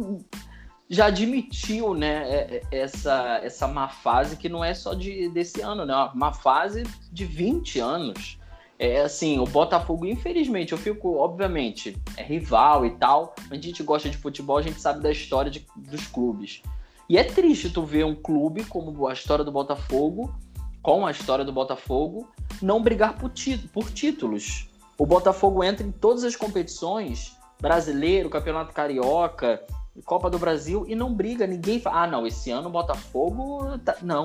[0.90, 5.62] já admitiu, né, é, é, essa, essa má fase que não é só de, desse
[5.62, 5.94] ano, né?
[5.94, 8.38] Uma má fase de 20 anos.
[8.78, 14.10] É assim, o Botafogo, infelizmente, eu fico, obviamente, é rival e tal, a gente gosta
[14.10, 16.60] de futebol, a gente sabe da história de, dos clubes.
[17.08, 20.34] E é triste tu ver um clube como a história do Botafogo,
[20.82, 22.28] com a história do Botafogo,
[22.60, 23.32] não brigar por,
[23.72, 24.68] por títulos.
[25.02, 29.60] O Botafogo entra em todas as competições, brasileiro, Campeonato Carioca,
[30.04, 31.44] Copa do Brasil, e não briga.
[31.44, 33.80] Ninguém fala, ah, não, esse ano o Botafogo.
[33.84, 33.96] Tá...
[34.00, 34.22] Não.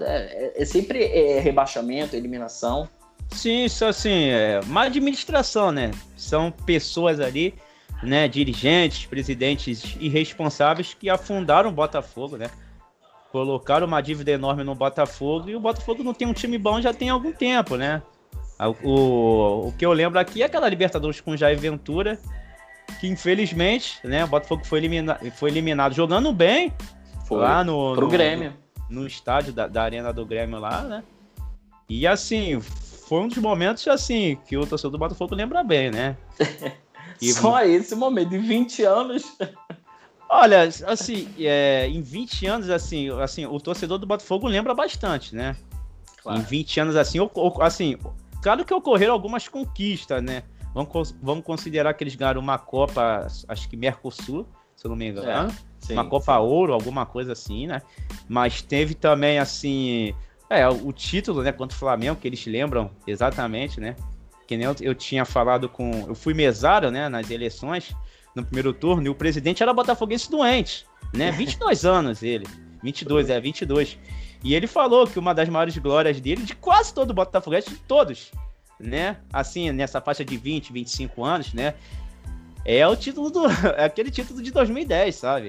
[0.00, 2.88] É, é, é sempre é rebaixamento, eliminação.
[3.30, 5.92] Sim, isso assim, é uma administração, né?
[6.16, 7.54] São pessoas ali,
[8.02, 12.50] né, dirigentes, presidentes irresponsáveis que afundaram o Botafogo, né?
[13.30, 16.92] Colocaram uma dívida enorme no Botafogo e o Botafogo não tem um time bom já
[16.92, 18.02] tem algum tempo, né?
[18.82, 22.18] O, o que eu lembro aqui é aquela Libertadores com Jair Ventura,
[22.98, 26.72] que infelizmente, né, o Botafogo foi, elimina, foi eliminado jogando bem
[27.26, 27.38] foi.
[27.38, 28.52] lá no, Pro no, Grêmio.
[28.88, 31.04] No, no estádio da, da, Arena do Grêmio lá, né?
[31.88, 36.16] E assim, foi um dos momentos assim que o torcedor do Botafogo lembra bem, né?
[37.20, 39.36] E, Só esse momento, em 20 anos.
[40.28, 45.56] Olha, assim, é, em 20 anos, assim, assim, o torcedor do Botafogo lembra bastante, né?
[46.22, 46.38] Claro.
[46.38, 47.96] Em 20 anos, assim, ou, ou, assim,
[48.42, 50.42] Claro que ocorreram algumas conquistas, né?
[50.74, 54.46] Vamos, vamos considerar que eles ganharam uma Copa, acho que Mercosul,
[54.76, 55.50] se eu não me engano.
[55.50, 56.40] É, sim, uma Copa sim.
[56.40, 57.82] Ouro, alguma coisa assim, né?
[58.28, 60.14] Mas teve também, assim,
[60.50, 63.96] É, o título, né, contra o Flamengo, que eles lembram exatamente, né?
[64.46, 66.06] Que nem eu, eu tinha falado com.
[66.08, 67.94] Eu fui mesário, né, nas eleições,
[68.34, 71.30] no primeiro turno, e o presidente era botafoguense doente, né?
[71.36, 72.46] 22 anos ele.
[72.82, 73.98] 22, é, 22.
[74.42, 78.30] E ele falou que uma das maiores glórias dele, de quase todo botafoguense, de todos,
[78.78, 79.18] né?
[79.32, 81.74] Assim, nessa faixa de 20, 25 anos, né?
[82.64, 83.42] É o título do.
[83.76, 85.48] É aquele título de 2010, sabe?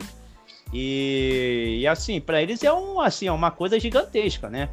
[0.74, 4.70] E, e assim, para eles é um, assim, é uma coisa gigantesca, né?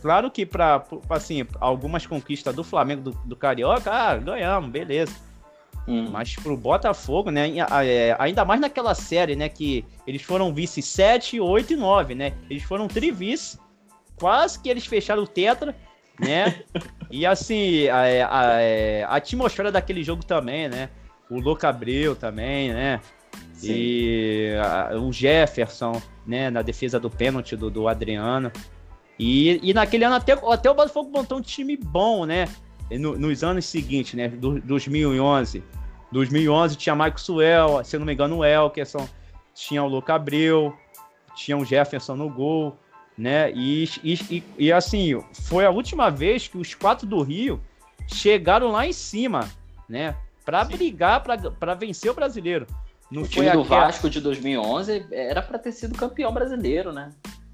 [0.00, 5.12] Claro que para assim, algumas conquistas do Flamengo, do, do Carioca, ah, ganhamos, beleza.
[5.86, 6.10] Hum.
[6.10, 7.50] Mas pro Botafogo, né?
[7.84, 9.48] É, ainda mais naquela série, né?
[9.48, 12.32] Que eles foram vice 7, 8 e 9, né?
[12.48, 13.58] Eles foram trivice.
[14.16, 15.74] Quase que eles fecharam o Tetra,
[16.18, 16.62] né?
[17.10, 20.88] e assim, a, a, é, a, atmosfera daquele jogo também, né?
[21.28, 23.00] O Louco Abreu também, né?
[23.54, 23.72] Sim.
[23.74, 26.48] E a, o Jefferson, né?
[26.50, 28.52] Na defesa do pênalti do, do Adriano.
[29.18, 32.48] E, e naquele ano até, até o Botafogo montou um time bom, né?
[32.98, 34.28] No, nos anos seguintes, né?
[34.28, 35.62] Do, 2011.
[36.10, 39.08] 2011 tinha Michael Suel, se não me engano, o Elkerson,
[39.54, 40.76] tinha o Luca Abreu,
[41.34, 42.76] tinha o Jefferson no gol,
[43.16, 43.50] né?
[43.52, 47.60] E, e, e, assim, foi a última vez que os quatro do Rio
[48.06, 49.48] chegaram lá em cima,
[49.88, 50.14] né?
[50.44, 52.66] Para brigar, para vencer o brasileiro.
[53.10, 57.10] Não o time do Vasco de 2011 era para ter sido campeão brasileiro, né?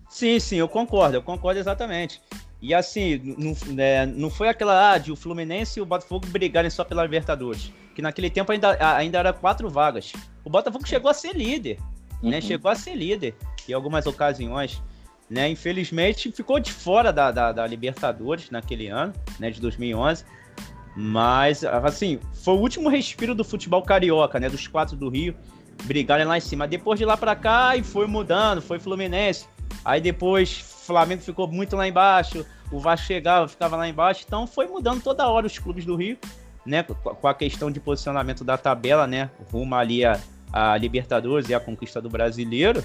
[0.08, 2.22] Sim, sim, eu concordo, eu concordo exatamente.
[2.60, 6.70] E assim, não, é, não foi aquela ah, de o Fluminense e o Botafogo brigarem
[6.70, 7.72] só pela Libertadores.
[7.94, 10.12] Que naquele tempo ainda, ainda era quatro vagas.
[10.44, 11.84] O Botafogo chegou a ser líder, né?
[12.22, 12.30] uhum.
[12.30, 12.40] né?
[12.40, 13.34] Chegou a ser líder
[13.68, 14.82] em algumas ocasiões.
[15.30, 15.50] Né?
[15.50, 19.50] Infelizmente ficou de fora da, da, da Libertadores naquele ano, né?
[19.50, 20.24] De 2011.
[20.96, 24.48] Mas, assim, foi o último respiro do futebol carioca, né?
[24.48, 25.36] Dos quatro do Rio
[25.84, 26.66] brigarem lá em cima.
[26.66, 29.46] Depois de lá para cá, e foi mudando, foi Fluminense,
[29.84, 34.24] Aí depois Flamengo ficou muito lá embaixo, o Vasco chegava, ficava lá embaixo.
[34.26, 36.16] Então foi mudando toda hora os clubes do Rio,
[36.64, 36.82] né?
[36.82, 39.30] Com a questão de posicionamento da tabela, né?
[39.52, 40.18] Rumo ali a,
[40.50, 42.82] a Libertadores e a conquista do brasileiro.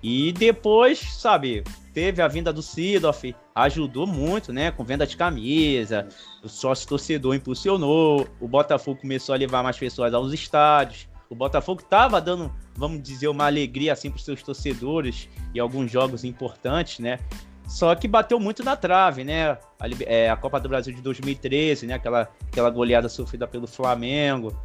[0.00, 4.70] E depois, sabe, teve a vinda do Sidoff, ajudou muito, né?
[4.70, 6.06] Com venda de camisa,
[6.40, 11.07] o sócio torcedor impulsionou, o Botafogo começou a levar mais pessoas aos estádios.
[11.30, 15.90] O Botafogo estava dando, vamos dizer, uma alegria assim para os seus torcedores e alguns
[15.90, 17.18] jogos importantes, né?
[17.66, 19.50] Só que bateu muito na trave, né?
[19.78, 21.94] A, é, a, Copa do Brasil de 2013, né?
[21.94, 24.56] Aquela, aquela goleada sofrida pelo Flamengo.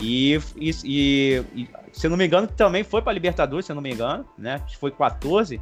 [0.00, 3.82] E, e, e, se eu não me engano, também foi para Libertadores, se eu não
[3.82, 4.54] me engano, né?
[4.54, 5.60] Acho que foi 14,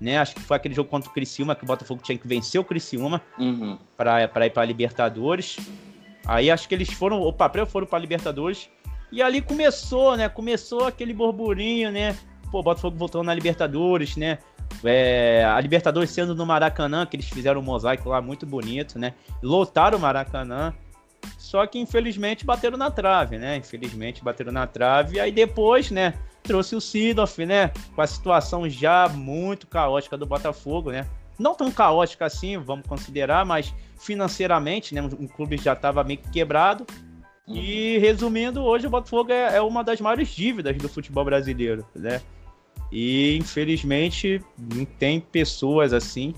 [0.00, 0.18] né?
[0.18, 2.64] Acho que foi aquele jogo contra o Criciúma que o Botafogo tinha que vencer o
[2.64, 3.76] Criciúma uhum.
[3.96, 5.58] para ir para Libertadores.
[6.24, 8.70] Aí acho que eles foram, o papel foram para Libertadores
[9.10, 10.28] e ali começou, né?
[10.28, 12.16] Começou aquele burburinho, né?
[12.50, 14.38] Pô, Botafogo voltou na Libertadores, né?
[14.84, 19.14] É, a Libertadores sendo no Maracanã, que eles fizeram um mosaico lá muito bonito, né?
[19.42, 20.74] Lotaram o Maracanã.
[21.36, 23.56] Só que infelizmente bateram na trave, né?
[23.56, 25.18] Infelizmente bateram na trave.
[25.18, 26.14] Aí depois, né?
[26.42, 27.72] Trouxe o Sidoff, né?
[27.94, 31.06] Com a situação já muito caótica do Botafogo, né?
[31.38, 35.02] Não tão caótica assim, vamos considerar, mas financeiramente, né?
[35.02, 36.86] Um clube já estava meio que quebrado.
[37.50, 42.20] E resumindo, hoje o Botafogo é, é, uma das maiores dívidas do futebol brasileiro, né?
[42.92, 46.34] E infelizmente não tem pessoas assim,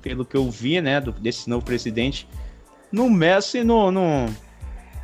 [0.00, 2.28] pelo que eu vi, né, do, desse novo presidente,
[2.90, 4.26] no Messi não, não,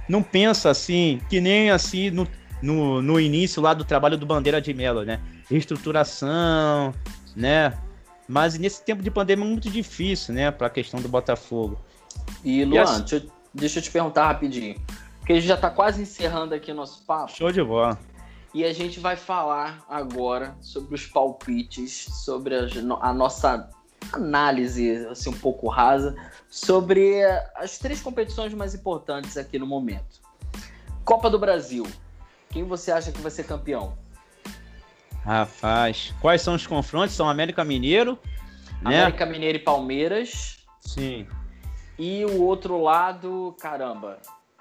[0.09, 2.29] não pensa assim, que nem assim no,
[2.63, 5.21] no, no início lá do trabalho do Bandeira de Melo, né?
[5.49, 6.95] Reestruturação,
[7.35, 7.73] né?
[8.29, 11.79] Mas nesse tempo de pandemia é muito difícil, né, para a questão do Botafogo.
[12.45, 13.01] E Luan, e assim...
[13.01, 14.77] deixa, deixa eu te perguntar rapidinho.
[15.29, 17.31] Porque a gente já está quase encerrando aqui o nosso papo.
[17.31, 17.99] Show de bola.
[18.55, 22.67] E a gente vai falar agora sobre os palpites, sobre a,
[23.03, 23.69] a nossa
[24.11, 26.17] análise assim, um pouco rasa
[26.49, 27.23] sobre
[27.55, 30.23] as três competições mais importantes aqui no momento.
[31.05, 31.87] Copa do Brasil.
[32.49, 33.99] Quem você acha que vai ser campeão?
[35.27, 37.15] Rapaz, quais são os confrontos?
[37.15, 38.19] São América Mineiro,
[38.81, 39.03] né?
[39.03, 40.65] América Mineiro e Palmeiras.
[40.81, 41.27] Sim.
[41.99, 44.19] E o outro lado, caramba,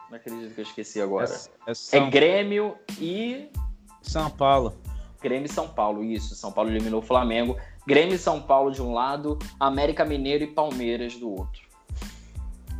[0.10, 1.30] não acredito que eu esqueci agora.
[1.68, 2.08] É, é, São...
[2.08, 3.50] é Grêmio e.
[4.02, 4.78] São Paulo.
[5.22, 6.36] Grêmio e São Paulo, isso.
[6.36, 7.58] São Paulo eliminou o Flamengo.
[7.86, 11.62] Grêmio e São Paulo de um lado, América Mineiro e Palmeiras do outro.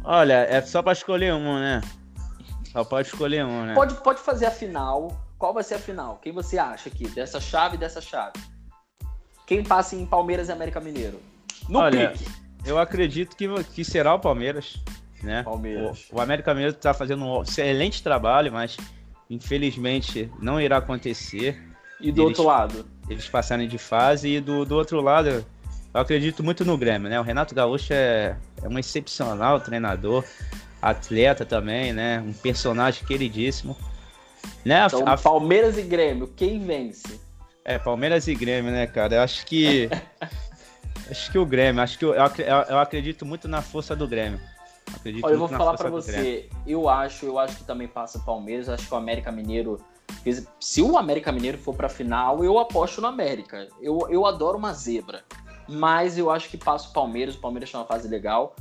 [0.04, 1.82] Olha, é só para escolher um, né?
[2.72, 3.74] Só pode escolher um, né?
[3.74, 5.12] Pode, pode fazer a final.
[5.38, 6.20] Qual vai ser a final?
[6.22, 7.08] Quem você acha aqui?
[7.10, 8.40] Dessa chave e dessa chave?
[9.46, 11.22] Quem passa em Palmeiras e América Mineiro?
[11.68, 12.30] No Olha, pique.
[12.66, 14.78] Eu acredito que, que será o Palmeiras
[15.28, 15.44] né?
[15.44, 16.08] Palmeiras.
[16.12, 18.78] O, o América Mineiro está fazendo um excelente trabalho, mas
[19.30, 21.62] infelizmente não irá acontecer.
[22.00, 22.86] E do eles, outro lado?
[23.10, 24.30] Eles passarem de fase.
[24.30, 25.46] E do, do outro lado, eu
[25.94, 27.20] acredito muito no Grêmio, né?
[27.20, 30.24] O Renato Gaúcho é, é um excepcional treinador,
[30.82, 32.24] atleta também, né?
[32.26, 33.78] Um personagem queridíssimo.
[34.64, 34.86] Né?
[34.86, 35.18] Então, a...
[35.18, 37.20] Palmeiras e Grêmio, quem vence?
[37.66, 39.16] É, Palmeiras e Grêmio, né, cara?
[39.16, 39.90] Eu acho que.
[41.12, 42.26] acho que o Grêmio, acho que eu, eu,
[42.70, 44.40] eu acredito muito na força do Grêmio.
[44.96, 48.22] Acredito Olha, eu vou falar para você, eu acho, eu acho que também passa o
[48.24, 49.80] Palmeiras, acho que o América Mineiro
[50.60, 53.68] se o América Mineiro for para final, eu aposto no América.
[53.82, 55.24] Eu, eu adoro uma zebra,
[55.68, 58.56] mas eu acho que passa o Palmeiras, o Palmeiras está numa fase legal.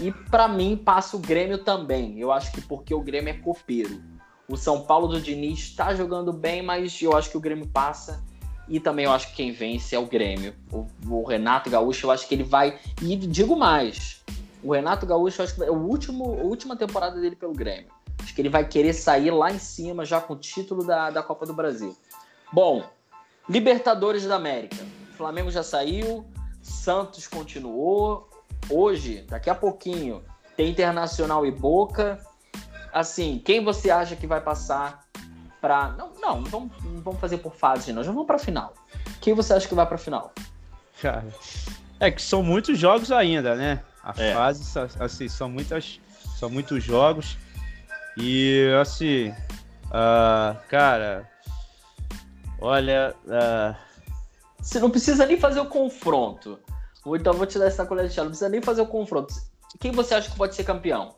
[0.00, 2.18] E para mim passa o Grêmio também.
[2.18, 4.02] Eu acho que porque o Grêmio é copeiro.
[4.48, 8.24] O São Paulo do Diniz está jogando bem, mas eu acho que o Grêmio passa.
[8.68, 10.54] E também eu acho que quem vence é o Grêmio.
[10.70, 12.78] O, o Renato Gaúcho, eu acho que ele vai.
[13.02, 14.22] E digo mais:
[14.62, 17.92] o Renato Gaúcho, acho que é o último, a última temporada dele pelo Grêmio.
[18.22, 21.22] Acho que ele vai querer sair lá em cima, já com o título da, da
[21.22, 21.96] Copa do Brasil.
[22.52, 22.84] Bom,
[23.48, 24.76] Libertadores da América.
[25.10, 26.26] O Flamengo já saiu,
[26.60, 28.28] Santos continuou.
[28.68, 30.22] Hoje, daqui a pouquinho,
[30.56, 32.18] tem Internacional e Boca.
[32.92, 35.06] Assim, quem você acha que vai passar
[35.60, 38.04] para Não, não, não vamos, não vamos fazer por fases, não.
[38.04, 38.74] Já vamos para final.
[39.20, 40.32] Quem você acha que vai para final?
[41.00, 41.26] Cara,
[41.98, 43.82] é que são muitos jogos ainda, né?
[44.02, 44.34] A é.
[44.34, 46.00] fase, assim, são muitas,
[46.38, 47.36] são muitos jogos.
[48.16, 49.30] E assim,
[49.86, 51.28] uh, cara,
[52.60, 53.14] olha.
[53.24, 53.88] Uh...
[54.60, 56.58] Você não precisa nem fazer o confronto.
[57.06, 58.22] Então vou te dar essa colher de chá.
[58.22, 59.32] Não precisa nem fazer o confronto.
[59.78, 61.16] Quem você acha que pode ser campeão?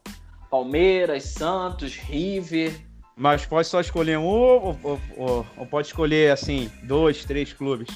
[0.51, 2.79] Palmeiras, Santos, River.
[3.17, 7.89] Mas pode só escolher um ou, ou, ou, ou pode escolher assim, dois, três clubes?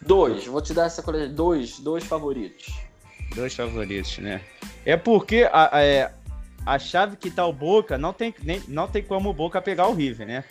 [0.00, 1.28] Dois, vou te dar essa colher.
[1.28, 2.72] Dois, dois favoritos.
[3.34, 4.40] Dois favoritos, né?
[4.84, 6.12] É porque a, a, é,
[6.66, 9.88] a chave que tá o Boca, não tem, nem, não tem como o Boca pegar
[9.88, 10.44] o River, né?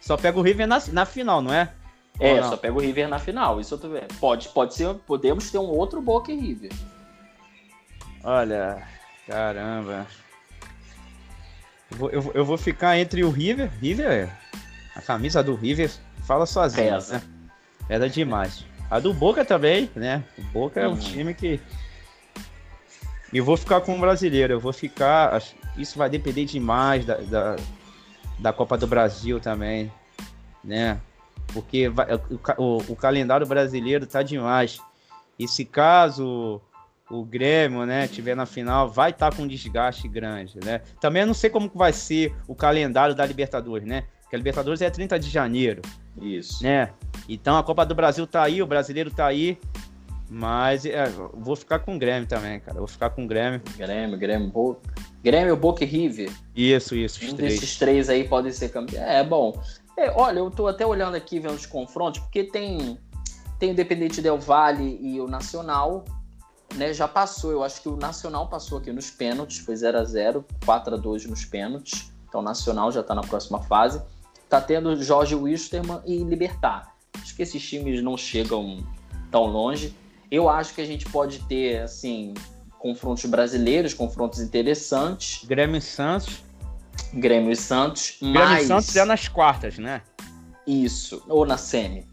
[0.00, 1.72] Só pega o River na, na final, não é?
[2.18, 2.48] É, não?
[2.48, 3.60] só pega o River na final.
[3.60, 4.14] Isso eu tô vendo.
[4.18, 6.70] Pode, pode ser, podemos ter um outro Boca e River.
[8.22, 8.82] Olha,
[9.26, 10.06] caramba.
[11.90, 13.70] Eu vou, eu, eu vou ficar entre o River.
[13.80, 14.30] River,
[14.94, 15.90] a camisa do River
[16.26, 17.14] fala sozinha, Pesa.
[17.14, 17.22] né?
[17.88, 18.64] Era demais.
[18.90, 20.24] A do Boca também, né?
[20.38, 20.98] O Boca é um uhum.
[20.98, 21.60] time que
[23.36, 24.54] e vou ficar com o brasileiro.
[24.54, 25.42] Eu vou ficar.
[25.76, 27.56] Isso vai depender demais da, da,
[28.38, 29.92] da Copa do Brasil também,
[30.64, 30.98] né?
[31.48, 32.20] Porque vai, o,
[32.56, 34.80] o, o, calendário brasileiro tá demais.
[35.38, 36.62] E se caso
[37.10, 40.80] o Grêmio, né, tiver na final, vai estar tá com um desgaste grande, né?
[40.98, 44.04] Também eu não sei como vai ser o calendário da Libertadores, né?
[44.22, 45.82] Porque a Libertadores é 30 de janeiro.
[46.20, 46.64] Isso.
[46.64, 46.90] Né?
[47.28, 49.58] Então a Copa do Brasil tá aí, o brasileiro tá aí.
[50.28, 52.78] Mas é, vou ficar com o Grêmio também, cara.
[52.78, 53.60] Vou ficar com o Grêmio.
[53.76, 54.76] Grêmio, Grêmio, Bo...
[55.22, 56.32] Grêmio, Boca e River.
[56.54, 57.24] Isso, isso.
[57.24, 57.54] Um três.
[57.54, 59.02] desses três aí podem ser campeão.
[59.02, 59.60] É, bom.
[59.96, 62.98] É, olha, eu tô até olhando aqui, vendo os confrontos, porque tem,
[63.58, 66.04] tem o Independente Del Vale e o Nacional,
[66.74, 66.92] né?
[66.92, 67.52] Já passou.
[67.52, 70.98] Eu acho que o Nacional passou aqui nos pênaltis, foi 0 a 0 4 a
[70.98, 72.12] 2 nos pênaltis.
[72.28, 74.02] Então o Nacional já tá na próxima fase.
[74.48, 76.94] Tá tendo Jorge Wisterman e Libertar.
[77.14, 78.78] Acho que esses times não chegam
[79.30, 79.94] tão longe.
[80.30, 82.34] Eu acho que a gente pode ter, assim,
[82.78, 85.44] confrontos brasileiros, confrontos interessantes.
[85.44, 86.42] Grêmio e Santos.
[87.12, 88.18] Grêmio e Santos.
[88.20, 88.64] Grêmio mas...
[88.64, 90.02] e Santos é nas quartas, né?
[90.66, 91.22] Isso.
[91.28, 92.06] Ou na semi.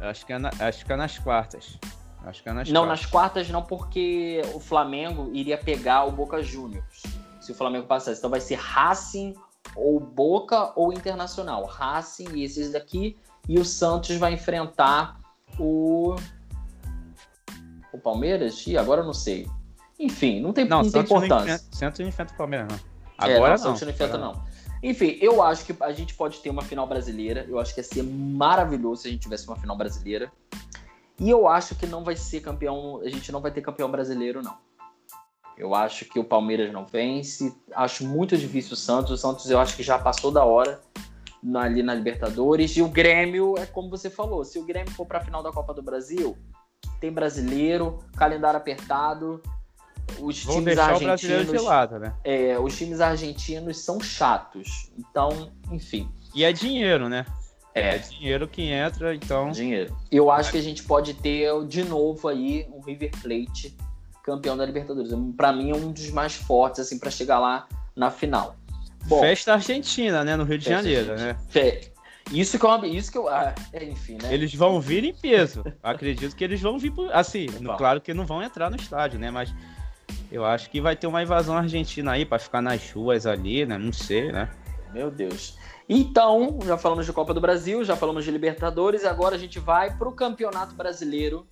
[0.00, 0.50] Acho que é, na...
[0.60, 1.78] acho que é nas quartas.
[2.24, 3.00] Acho que é nas não, quartas.
[3.00, 7.02] nas quartas não, porque o Flamengo iria pegar o Boca Juniors.
[7.40, 8.18] Se o Flamengo passasse.
[8.18, 9.34] Então vai ser Racing
[9.74, 11.64] ou Boca ou Internacional.
[11.64, 13.16] Racing e esses daqui.
[13.48, 15.18] E o Santos vai enfrentar
[15.58, 16.16] o
[17.92, 18.66] o Palmeiras?
[18.66, 19.48] E agora eu não sei.
[19.98, 21.60] Enfim, não tem, não, não tem importância.
[21.72, 22.78] Santos não enfrenta o Palmeiras, não.
[23.18, 23.58] Agora é, não, não.
[23.58, 24.42] Santos não enfrenta, não.
[24.82, 27.44] Enfim, eu acho que a gente pode ter uma final brasileira.
[27.48, 30.30] Eu acho que ia ser maravilhoso se a gente tivesse uma final brasileira.
[31.20, 33.00] E eu acho que não vai ser campeão.
[33.02, 34.56] A gente não vai ter campeão brasileiro, não.
[35.56, 37.52] Eu acho que o Palmeiras não vence.
[37.74, 39.10] Acho muito difícil o Santos.
[39.10, 40.80] O Santos eu acho que já passou da hora
[41.56, 42.76] ali na Libertadores.
[42.76, 45.50] E o Grêmio, é como você falou: se o Grêmio for para a final da
[45.50, 46.38] Copa do Brasil,
[47.00, 49.42] tem brasileiro, calendário apertado.
[50.20, 51.50] Os Vão times argentinos.
[51.50, 52.14] De lado, né?
[52.24, 54.90] É, os times argentinos são chatos.
[54.98, 56.10] Então, enfim.
[56.34, 57.26] E é dinheiro, né?
[57.74, 57.96] É.
[57.96, 59.50] é dinheiro que entra, então.
[59.50, 59.94] Dinheiro.
[60.10, 63.76] Eu acho que a gente pode ter de novo aí um River Plate
[64.28, 65.10] campeão da Libertadores.
[65.36, 67.66] Para mim é um dos mais fortes assim para chegar lá
[67.96, 68.56] na final.
[69.06, 71.34] Bom, Festa Argentina, né, no Rio de Janeiro, né?
[71.48, 71.90] Fe...
[72.30, 74.32] Isso que eu, isso que eu, ah, é, enfim, né?
[74.32, 75.64] Eles vão vir em peso.
[75.82, 79.18] Acredito que eles vão vir, por, assim, no, claro que não vão entrar no estádio,
[79.18, 79.30] né?
[79.30, 79.54] Mas
[80.30, 83.78] eu acho que vai ter uma invasão argentina aí para ficar nas ruas ali, né?
[83.78, 84.50] Não sei, né?
[84.92, 85.56] Meu Deus.
[85.88, 89.58] Então, já falamos de Copa do Brasil, já falamos de Libertadores, e agora a gente
[89.58, 91.46] vai para o Campeonato Brasileiro,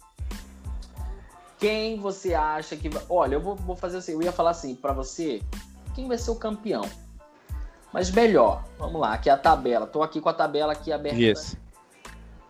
[1.59, 3.03] Quem você acha que vai.
[3.09, 5.41] Olha, eu vou, vou fazer assim, eu ia falar assim para você,
[5.95, 6.83] quem vai ser o campeão?
[7.93, 9.87] Mas melhor, vamos lá, aqui é a tabela.
[9.87, 11.18] Tô aqui com a tabela aqui aberta.
[11.18, 11.57] Isso.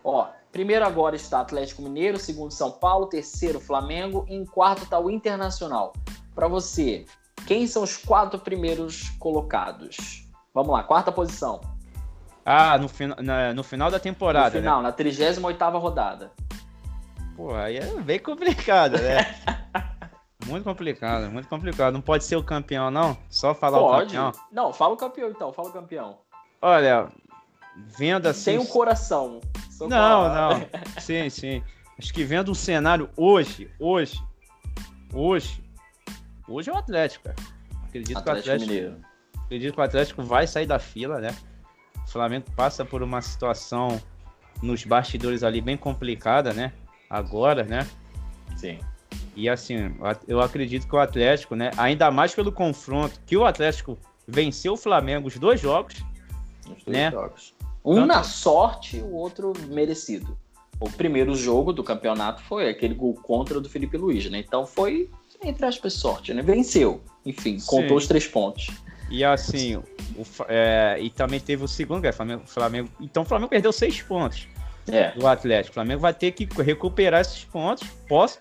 [0.02, 4.98] Ó, primeiro agora está Atlético Mineiro, segundo São Paulo, terceiro Flamengo, e em quarto está
[4.98, 5.92] o Internacional.
[6.34, 7.04] Para você,
[7.46, 10.26] quem são os quatro primeiros colocados?
[10.52, 11.60] Vamos lá, quarta posição.
[12.44, 14.88] Ah, no, fin na, no final da temporada, No final, né?
[14.88, 16.30] na 38ª rodada.
[17.36, 19.34] Pô, aí é bem complicado, né?
[20.46, 21.94] muito complicado, muito complicado.
[21.94, 23.16] Não pode ser o campeão, não?
[23.28, 24.14] Só falar o Pode?
[24.14, 24.32] campeão.
[24.50, 26.18] Não, fala o campeão então, fala o campeão.
[26.62, 27.08] Olha,
[27.76, 28.52] vendo assim...
[28.52, 29.40] Tem um coração.
[29.80, 30.58] Não, falar.
[30.58, 30.68] não.
[31.00, 31.62] Sim, sim.
[31.98, 34.22] Acho que vendo um cenário hoje, hoje,
[35.12, 35.64] hoje,
[36.48, 37.36] hoje é o Atlético, cara.
[37.88, 39.00] Acredito que o Atlético Atlético, Mineiro.
[39.44, 41.34] acredito que o Atlético vai sair da fila, né?
[42.06, 44.00] O Flamengo passa por uma situação
[44.62, 46.72] nos bastidores ali bem complicada, né?
[47.08, 47.86] Agora, né?
[48.56, 48.78] Sim.
[49.36, 49.94] E assim,
[50.26, 51.70] eu acredito que o Atlético, né?
[51.76, 55.94] Ainda mais pelo confronto que o Atlético venceu o Flamengo os dois jogos.
[56.64, 57.10] Os dois Né?
[57.10, 57.54] jogos.
[57.84, 60.36] Um na sorte, o outro merecido.
[60.80, 64.38] O primeiro jogo do campeonato foi aquele gol contra do Felipe Luiz, né?
[64.38, 65.08] Então foi,
[65.44, 66.42] entre aspas, sorte, né?
[66.42, 67.00] Venceu.
[67.24, 67.66] Enfim, Sim.
[67.66, 68.68] contou os três pontos.
[69.10, 69.84] E assim, o
[70.48, 72.88] é, e também teve o segundo, que é o Flamengo, Flamengo.
[73.00, 74.48] Então o Flamengo perdeu seis pontos
[74.88, 75.12] É.
[75.12, 75.70] do Atlético.
[75.70, 77.86] O Flamengo vai ter que recuperar esses pontos.
[78.08, 78.34] Pode,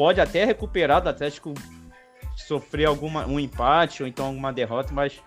[0.00, 1.52] pode até recuperar do Atlético
[2.34, 5.20] sofrer alguma, um empate ou então alguma derrota, mas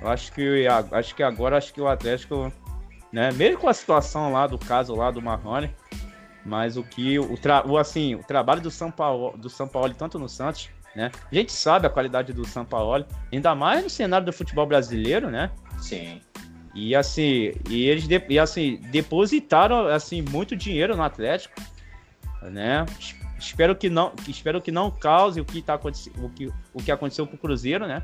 [0.00, 2.50] eu acho que, acho que agora acho que o Atlético,
[3.12, 5.70] né, mesmo com a situação lá do caso lá do Marrone,
[6.42, 9.92] mas o que o, tra, o assim, o trabalho do São Paulo, do São Paulo
[9.92, 11.10] tanto no Santos, né?
[11.30, 15.30] A gente sabe a qualidade do São Paulo, ainda mais no cenário do futebol brasileiro,
[15.30, 15.50] né?
[15.78, 16.18] Sim.
[16.74, 21.60] E assim, e eles de- e, assim, depositaram assim muito dinheiro no Atlético,
[22.40, 22.86] né?
[23.42, 26.82] Es- Espero que não, espero que não cause o que tá acontecendo, o que, o
[26.82, 28.02] que aconteceu com o Cruzeiro, né?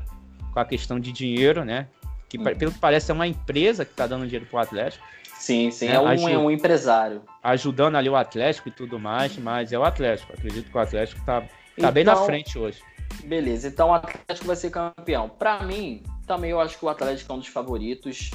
[0.53, 1.87] Com a questão de dinheiro, né?
[2.27, 2.43] Que Uhum.
[2.55, 5.03] pelo que parece é uma empresa que tá dando dinheiro pro Atlético,
[5.39, 5.87] Sim, sim.
[5.87, 7.21] É, É, um, acho- é um empresário.
[7.41, 10.33] ajudando ali o Atlético e tudo mais, mas é o Atlético.
[10.33, 11.43] Acredito que o Atlético tá,
[11.79, 12.81] tá bem na Então, frente hoje.
[13.23, 15.29] Beleza, então o Atlético vai ser campeão.
[15.29, 18.31] Pra mim, também eu acho que o Atlético é um dos favoritos.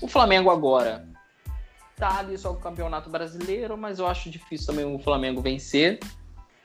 [0.00, 1.06] O Flamengo agora
[1.94, 6.00] tá ali só com o Campeonato Brasileiro, mas eu acho difícil também o Flamengo vencer.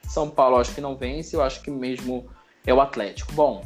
[0.06, 2.28] São Paulo acho que não vence, eu acho que mesmo
[2.66, 3.32] é o Atlético.
[3.32, 3.64] Bom,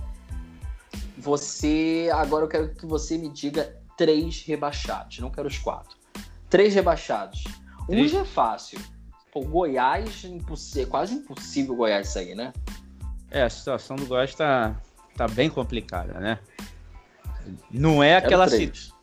[1.17, 5.97] você agora eu quero que você me diga três rebaixados, não quero os quatro.
[6.49, 7.45] Três rebaixados.
[7.89, 8.79] Um já é fácil.
[9.33, 10.25] Pô, Goiás,
[10.77, 12.53] é quase impossível o Goiás sair, né?
[13.31, 14.81] É, a situação do Goiás tá,
[15.17, 16.39] tá bem complicada, né?
[17.71, 18.47] Não é aquela,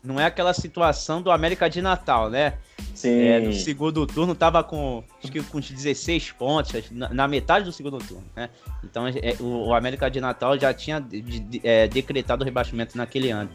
[0.02, 2.54] não é aquela situação do América de Natal, né?
[2.94, 3.22] Sim.
[3.22, 7.64] É, no segundo turno tava com, acho que com uns 16 pontos, na, na metade
[7.64, 8.50] do segundo turno, né?
[8.82, 12.96] Então é, o, o América de Natal já tinha de- de- é, decretado o rebaixamento
[12.96, 13.50] naquele ano,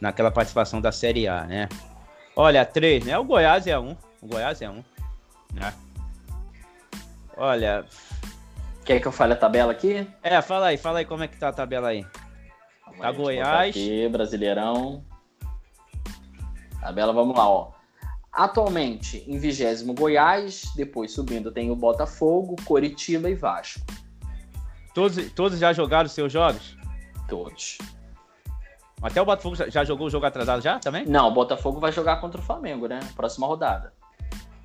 [0.00, 1.68] naquela participação da Série A, né?
[2.34, 3.16] Olha, três, né?
[3.18, 4.82] O Goiás é um, o Goiás é um,
[5.52, 5.72] né?
[7.36, 7.84] Olha,
[8.84, 10.06] Quer que eu fale a tabela aqui?
[10.22, 12.04] é, fala aí, fala aí como é que tá a tabela aí.
[12.98, 13.70] Vamos Tá Goiás.
[13.70, 15.04] Aqui, Brasileirão.
[16.80, 17.70] Tabela, vamos lá, ó.
[18.32, 23.80] Atualmente, em vigésimo Goiás, depois subindo tem o Botafogo, Coritiba e Vasco.
[24.94, 26.76] Todos, todos já jogaram seus jogos?
[27.28, 27.78] Todos.
[29.02, 31.04] Até o Botafogo já, já jogou o jogo atrasado já também?
[31.06, 33.00] Não, o Botafogo vai jogar contra o Flamengo, né?
[33.14, 33.92] Próxima rodada.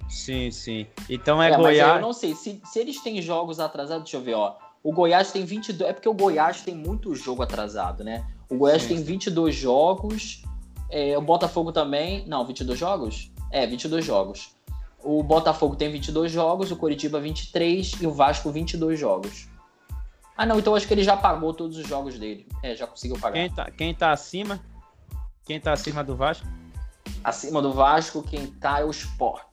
[0.09, 0.87] Sim, sim.
[1.09, 1.95] Então é, É, mas Goiás.
[1.95, 2.35] eu não sei.
[2.35, 4.55] Se, se eles têm jogos atrasados, deixa eu ver, ó.
[4.83, 5.89] O Goiás tem 22.
[5.89, 8.25] É porque o Goiás tem muito jogo atrasado, né?
[8.49, 8.89] O Goiás Sim.
[8.95, 10.43] tem 22 jogos.
[10.89, 12.25] é, o Botafogo também.
[12.27, 13.31] Não, 22 jogos?
[13.51, 14.55] É, 22 jogos.
[15.03, 19.47] O Botafogo tem 22 jogos, o Coritiba 23 e o Vasco 22 jogos.
[20.35, 22.47] Ah, não, então acho que ele já pagou todos os jogos dele.
[22.61, 23.33] É, já conseguiu pagar.
[23.33, 24.59] Quem tá, quem tá acima?
[25.45, 26.47] Quem tá acima do Vasco?
[27.23, 29.43] Acima do Vasco, quem tá é o Sport.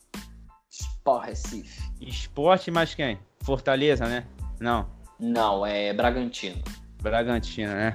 [0.70, 1.83] Sport Recife.
[2.01, 3.18] Esporte, mas quem?
[3.43, 4.27] Fortaleza, né?
[4.61, 4.87] Não.
[5.19, 6.62] Não, é Bragantino.
[7.01, 7.95] Bragantino, né?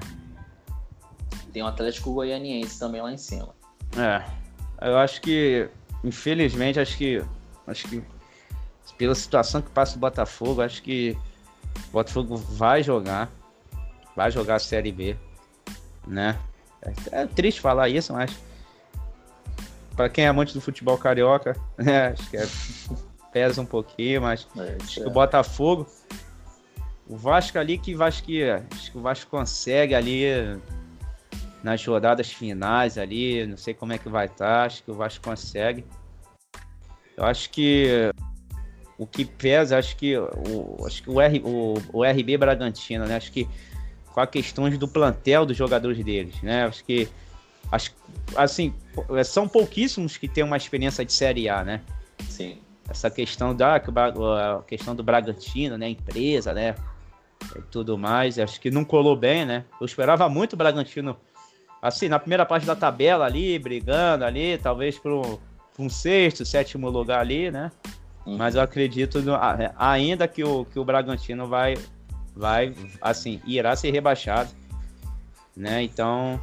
[1.52, 3.56] Tem o Atlético Goianiense também lá em cima.
[3.98, 4.24] É.
[4.82, 5.68] Eu acho que,
[6.04, 7.24] infelizmente, acho que.
[7.68, 8.04] Acho que.
[8.98, 11.18] Pela situação que passa o Botafogo, acho que
[11.88, 13.30] o Botafogo vai jogar.
[14.16, 15.16] Vai jogar a Série B.
[16.06, 16.38] Né?
[16.82, 18.32] É, é triste falar isso, mas.
[19.96, 22.10] Pra quem é amante do futebol carioca, né?
[22.10, 22.48] Acho que é-
[23.32, 24.48] pesa um pouquinho, mas
[24.84, 25.88] Acho que o Botafogo.
[27.10, 30.26] O Vasco ali que Vasco que acho que o Vasco consegue ali
[31.64, 35.24] nas rodadas finais ali, não sei como é que vai estar, acho que o Vasco
[35.24, 35.84] consegue.
[37.18, 38.12] Eu acho que
[38.98, 43.16] o que pesa, acho que o, acho que o, R, o, o RB Bragantino, né?
[43.16, 43.48] Acho que
[44.14, 46.66] com a questões do plantel dos jogadores deles, né?
[46.66, 47.08] Acho que
[47.72, 47.94] acho,
[48.36, 48.74] assim,
[49.26, 51.82] são pouquíssimos que têm uma experiência de Série A, né?
[52.28, 52.60] Sim.
[52.88, 55.90] Essa questão da a questão do Bragantino, né?
[55.90, 56.76] Empresa, né?
[57.56, 59.66] E tudo mais, acho que não colou bem, né?
[59.80, 61.18] Eu esperava muito o Bragantino,
[61.82, 65.40] assim, na primeira parte da tabela ali, brigando ali, talvez por
[65.78, 67.72] um, sexto, sétimo lugar ali, né?
[68.26, 68.38] Uhum.
[68.38, 69.36] Mas eu acredito no,
[69.78, 71.76] ainda que o, que o Bragantino vai,
[72.36, 74.50] vai, assim, irá ser rebaixado,
[75.56, 75.82] né?
[75.82, 76.40] Então.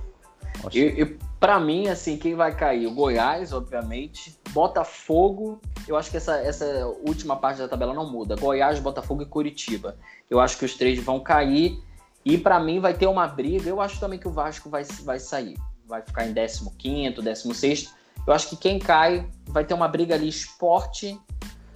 [0.72, 2.86] E, e para mim, assim, quem vai cair?
[2.86, 4.36] O Goiás, obviamente.
[4.50, 8.34] Botafogo, eu acho que essa, essa última parte da tabela não muda.
[8.36, 9.96] Goiás, Botafogo e Curitiba.
[10.28, 11.80] Eu acho que os três vão cair.
[12.24, 13.68] E para mim vai ter uma briga.
[13.68, 15.56] Eu acho também que o Vasco vai, vai sair.
[15.86, 17.94] Vai ficar em 15, 16.
[18.26, 21.18] Eu acho que quem cai vai ter uma briga ali esporte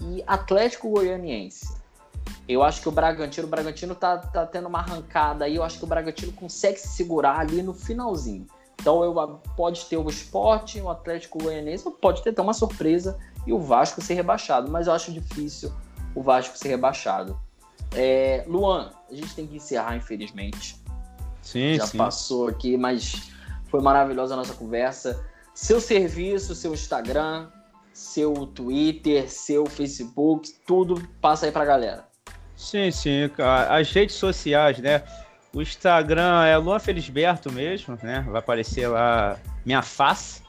[0.01, 1.79] e Atlético Goianiense.
[2.49, 5.79] Eu acho que o Bragantino, o Bragantino tá, tá tendo uma arrancada aí, eu acho
[5.79, 8.47] que o Bragantino consegue se segurar ali no finalzinho.
[8.81, 9.15] Então eu,
[9.57, 14.01] pode ter o esporte, o Atlético Goianiense, pode ter até uma surpresa e o Vasco
[14.01, 15.71] ser rebaixado, mas eu acho difícil
[16.15, 17.39] o Vasco ser rebaixado.
[17.95, 20.77] É, Luan, a gente tem que encerrar, infelizmente.
[21.43, 21.99] Sim, Já sim.
[21.99, 23.31] passou aqui, mas
[23.67, 25.25] foi maravilhosa a nossa conversa.
[25.55, 27.49] Seu serviço, seu Instagram,
[27.93, 32.09] seu Twitter, seu Facebook, tudo passa aí pra galera.
[32.57, 33.31] Sim, sim,
[33.69, 35.03] as redes sociais, né?
[35.53, 38.25] O Instagram é Luan Felisberto mesmo, né?
[38.29, 40.43] Vai aparecer lá minha face,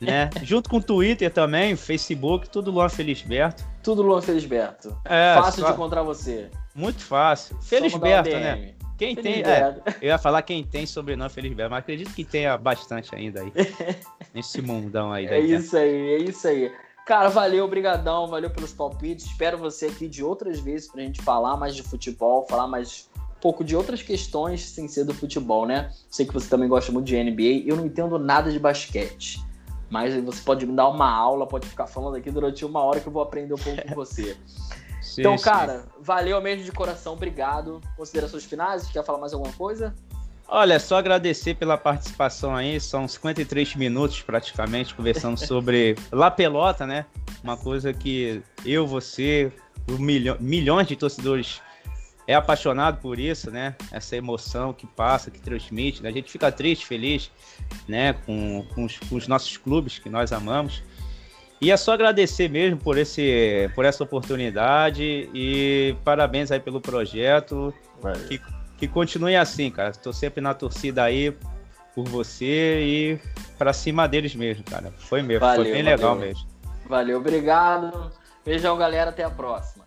[0.00, 0.30] né?
[0.42, 3.64] Junto com o Twitter também, Facebook, tudo Luan Felisberto.
[3.82, 4.96] Tudo Luan Felisberto.
[5.04, 5.68] É, fácil só...
[5.68, 6.50] de encontrar você.
[6.74, 7.56] Muito fácil.
[7.62, 8.74] Felisberto, né?
[8.98, 9.42] Quem tem.
[9.42, 13.52] É, eu ia falar quem tem sobrenome Felisberto, mas acredito que tenha bastante ainda aí.
[14.34, 15.26] nesse mundão aí.
[15.26, 16.72] É isso aí, é isso aí.
[17.06, 19.26] Cara, valeu, brigadão, valeu pelos palpites.
[19.26, 23.10] Espero você aqui de outras vezes pra gente falar mais de futebol, falar mais
[23.42, 25.90] pouco de outras questões sem ser do futebol, né?
[26.08, 27.66] Sei que você também gosta muito de NBA.
[27.66, 29.44] Eu não entendo nada de basquete.
[29.90, 33.06] Mas você pode me dar uma aula, pode ficar falando aqui durante uma hora que
[33.06, 34.36] eu vou aprender um pouco com você.
[35.02, 35.86] Sim, então, cara, sim.
[36.00, 37.80] valeu mesmo de coração, obrigado.
[37.96, 38.86] Considerações finais?
[38.86, 39.92] Quer falar mais alguma coisa?
[40.46, 47.04] Olha, só agradecer pela participação aí, são 53 minutos praticamente conversando sobre La Pelota, né?
[47.42, 49.52] Uma coisa que eu, você,
[49.98, 51.60] milho milhões de torcedores
[52.26, 53.74] é apaixonado por isso, né?
[53.90, 56.02] Essa emoção que passa, que transmite.
[56.02, 56.08] Né?
[56.08, 57.30] A gente fica triste, feliz,
[57.88, 58.12] né?
[58.12, 60.82] Com, com os, com, os, nossos clubes que nós amamos.
[61.60, 67.72] E é só agradecer mesmo por, esse, por essa oportunidade e parabéns aí pelo projeto.
[68.28, 68.40] Que
[68.82, 69.90] que continue assim, cara.
[69.90, 71.30] Estou sempre na torcida aí
[71.94, 73.20] por você e
[73.56, 74.92] para cima deles mesmo, cara.
[74.98, 75.96] Foi mesmo, valeu, foi bem valeu.
[75.96, 76.48] legal mesmo.
[76.88, 78.10] Valeu, obrigado.
[78.44, 79.10] Beijão, galera.
[79.10, 79.81] Até a próxima.